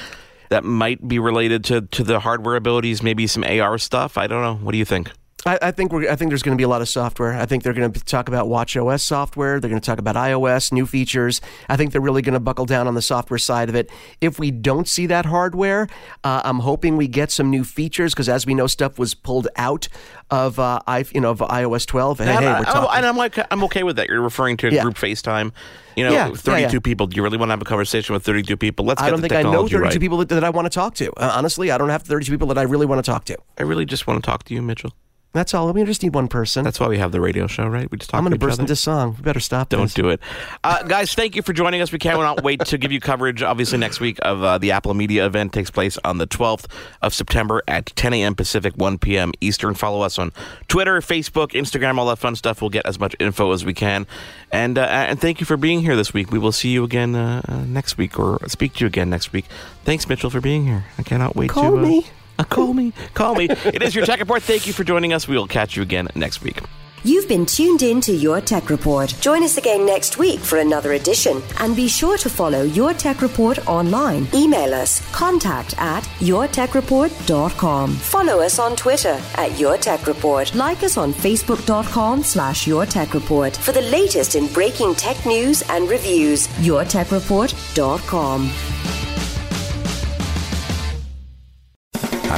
That 0.53 0.63
might 0.63 1.07
be 1.07 1.17
related 1.17 1.63
to, 1.63 1.81
to 1.81 2.03
the 2.03 2.19
hardware 2.19 2.55
abilities, 2.55 3.01
maybe 3.01 3.25
some 3.25 3.43
AR 3.43 3.79
stuff. 3.79 4.19
I 4.19 4.27
don't 4.27 4.43
know. 4.43 4.53
What 4.63 4.73
do 4.73 4.77
you 4.77 4.85
think? 4.85 5.09
I, 5.45 5.59
I 5.61 5.71
think 5.71 5.91
we're. 5.91 6.09
I 6.09 6.15
think 6.15 6.29
there's 6.31 6.41
going 6.43 6.55
to 6.55 6.61
be 6.61 6.63
a 6.63 6.69
lot 6.69 6.81
of 6.81 6.87
software. 6.87 7.33
I 7.33 7.45
think 7.45 7.63
they're 7.63 7.73
going 7.73 7.91
to 7.91 7.99
talk 8.05 8.27
about 8.29 8.47
Watch 8.47 8.77
OS 8.77 9.03
software. 9.03 9.59
They're 9.59 9.69
going 9.69 9.81
to 9.81 9.85
talk 9.85 9.99
about 9.99 10.15
iOS, 10.15 10.71
new 10.71 10.85
features. 10.85 11.41
I 11.67 11.75
think 11.75 11.91
they're 11.91 11.99
really 12.01 12.21
going 12.21 12.33
to 12.33 12.39
buckle 12.39 12.65
down 12.65 12.87
on 12.87 12.93
the 12.93 13.01
software 13.01 13.37
side 13.37 13.67
of 13.67 13.75
it. 13.75 13.89
If 14.21 14.39
we 14.39 14.51
don't 14.51 14.87
see 14.87 15.05
that 15.07 15.25
hardware, 15.25 15.89
uh, 16.23 16.41
I'm 16.45 16.59
hoping 16.59 16.95
we 16.95 17.07
get 17.09 17.29
some 17.29 17.49
new 17.49 17.65
features 17.65 18.13
because, 18.13 18.29
as 18.29 18.45
we 18.45 18.53
know, 18.53 18.67
stuff 18.67 18.97
was 18.97 19.13
pulled 19.13 19.49
out 19.57 19.89
of 20.31 20.59
uh, 20.59 20.79
I, 20.87 21.03
you 21.13 21.19
know, 21.19 21.31
of 21.31 21.39
iOS 21.39 21.85
12. 21.85 22.19
Hey, 22.19 22.29
And, 22.29 22.39
hey, 22.39 22.47
I- 22.47 22.59
we're 22.59 22.65
talking. 22.65 22.89
and 22.97 23.05
I'm 23.05 23.17
like, 23.17 23.37
I'm 23.51 23.63
okay 23.65 23.83
with 23.83 23.97
that. 23.97 24.07
You're 24.07 24.21
referring 24.21 24.55
to 24.57 24.73
Yeah. 24.73 24.83
group 24.83 24.95
FaceTime. 24.95 25.51
You 25.97 26.05
know, 26.05 26.11
Yeah, 26.11 26.29
yeah, 26.29 26.33
32 26.35 26.73
yeah. 26.75 26.79
people. 26.79 27.05
Do 27.07 27.17
you 27.17 27.21
really 27.23 27.37
want 27.37 27.49
to 27.49 27.53
have 27.53 27.61
a 27.61 27.65
conversation 27.65 28.13
with 28.13 28.23
32 28.23 28.55
people? 28.57 28.85
Let's 28.85 29.01
I 29.01 29.05
get 29.07 29.11
don't 29.11 29.21
the 29.21 29.27
think 29.29 29.45
I 29.45 29.51
know 29.51 29.67
32 29.67 29.77
right. 29.79 29.99
people 29.99 30.17
that, 30.19 30.29
that 30.29 30.43
I 30.43 30.49
want 30.49 30.65
to 30.65 30.69
talk 30.71 30.95
to. 30.95 31.11
Uh, 31.13 31.33
honestly, 31.35 31.69
I 31.69 31.77
don't 31.77 31.89
have 31.89 32.01
32 32.03 32.31
people 32.31 32.47
that 32.47 32.57
I 32.57 32.63
really 32.63 32.85
want 32.85 33.03
to 33.03 33.11
talk 33.11 33.25
to. 33.25 33.37
I 33.59 33.63
really 33.63 33.85
just 33.85 34.07
want 34.07 34.23
to 34.23 34.25
talk 34.27 34.43
to 34.45 34.53
you, 34.53 34.61
Mitchell. 34.61 34.93
That's 35.33 35.55
all. 35.55 35.73
We 35.73 35.83
just 35.83 36.03
need 36.03 36.13
one 36.13 36.27
person. 36.27 36.63
That's 36.63 36.79
why 36.79 36.87
we 36.87 36.99
have 36.99 37.11
the 37.11 37.19
radio 37.19 37.47
show, 37.47 37.65
right? 37.65 37.89
We 37.89 37.97
just 37.97 38.11
talk 38.11 38.19
I'm 38.19 38.23
going 38.23 38.33
to 38.33 38.37
burst 38.39 38.53
other. 38.53 38.63
into 38.63 38.75
song. 38.75 39.15
We 39.17 39.23
better 39.23 39.39
stop. 39.39 39.69
Don't 39.69 39.81
this. 39.81 39.95
do 39.95 40.09
it. 40.09 40.19
Uh, 40.63 40.83
guys, 40.83 41.15
thank 41.15 41.35
you 41.35 41.41
for 41.41 41.53
joining 41.53 41.81
us. 41.81 41.91
We 41.91 41.97
cannot 41.97 42.43
wait 42.43 42.63
to 42.65 42.77
give 42.77 42.91
you 42.91 42.99
coverage, 42.99 43.41
obviously, 43.41 43.79
next 43.79 43.99
week 43.99 44.19
of 44.21 44.43
uh, 44.43 44.59
the 44.59 44.71
Apple 44.71 44.93
Media 44.93 45.25
event. 45.25 45.51
takes 45.51 45.71
place 45.71 45.97
on 46.03 46.19
the 46.19 46.27
12th 46.27 46.67
of 47.01 47.15
September 47.15 47.63
at 47.67 47.87
10 47.87 48.13
a.m. 48.13 48.35
Pacific, 48.35 48.73
1 48.77 48.99
p.m. 48.99 49.31
Eastern. 49.41 49.73
Follow 49.73 50.03
us 50.03 50.19
on 50.19 50.31
Twitter, 50.67 50.99
Facebook, 50.99 51.53
Instagram, 51.53 51.97
all 51.97 52.05
that 52.05 52.19
fun 52.19 52.35
stuff. 52.35 52.61
We'll 52.61 52.69
get 52.69 52.85
as 52.85 52.99
much 52.99 53.15
info 53.19 53.53
as 53.53 53.65
we 53.65 53.73
can. 53.73 54.05
And, 54.51 54.77
uh, 54.77 54.83
and 54.83 55.19
thank 55.19 55.39
you 55.39 55.47
for 55.47 55.57
being 55.57 55.81
here 55.81 55.95
this 55.95 56.13
week. 56.13 56.31
We 56.31 56.37
will 56.37 56.51
see 56.51 56.69
you 56.69 56.83
again 56.83 57.15
uh, 57.15 57.41
uh, 57.47 57.65
next 57.65 57.97
week 57.97 58.19
or 58.19 58.37
speak 58.47 58.73
to 58.75 58.81
you 58.81 58.87
again 58.87 59.09
next 59.09 59.33
week. 59.33 59.45
Thanks, 59.83 60.07
Mitchell, 60.07 60.29
for 60.29 60.41
being 60.41 60.67
here. 60.67 60.85
I 60.99 61.01
cannot 61.03 61.35
wait 61.35 61.49
Call 61.49 61.71
to. 61.71 61.77
Uh, 61.79 61.81
me. 61.81 62.05
Uh, 62.39 62.43
call 62.43 62.73
me. 62.73 62.93
Call 63.13 63.35
me. 63.35 63.45
it 63.49 63.81
is 63.81 63.95
your 63.95 64.05
tech 64.05 64.19
report. 64.19 64.43
Thank 64.43 64.67
you 64.67 64.73
for 64.73 64.83
joining 64.83 65.13
us. 65.13 65.27
We 65.27 65.35
will 65.35 65.47
catch 65.47 65.75
you 65.75 65.83
again 65.83 66.07
next 66.15 66.41
week. 66.41 66.59
You've 67.05 67.27
been 67.27 67.45
tuned 67.45 67.81
in 67.83 67.99
to 67.99 68.13
Your 68.13 68.39
Tech 68.39 68.69
Report. 68.69 69.13
Join 69.19 69.43
us 69.43 69.57
again 69.57 69.85
next 69.85 70.17
week 70.17 70.39
for 70.39 70.59
another 70.59 70.93
edition. 70.93 71.41
And 71.59 71.75
be 71.75 71.89
sure 71.89 72.17
to 72.17 72.29
follow 72.29 72.61
Your 72.63 72.93
Tech 72.93 73.21
Report 73.21 73.67
online. 73.67 74.25
Email 74.33 74.73
us 74.73 75.01
contact 75.11 75.75
at 75.77 76.03
yourtechreport.com. 76.19 77.95
Follow 77.95 78.39
us 78.39 78.57
on 78.57 78.77
Twitter 78.77 79.19
at 79.35 79.59
Your 79.59 79.75
Tech 79.75 80.07
Report. 80.07 80.55
Like 80.55 80.81
us 80.81 80.95
on 80.95 81.13
facebook.com 81.13 82.23
slash 82.23 82.65
Your 82.67 82.85
Tech 82.85 83.13
Report 83.13 83.53
for 83.57 83.73
the 83.73 83.81
latest 83.81 84.35
in 84.35 84.47
breaking 84.53 84.95
tech 84.95 85.25
news 85.25 85.61
and 85.63 85.89
reviews. 85.89 86.47
yourtechreport.com. 86.47 88.92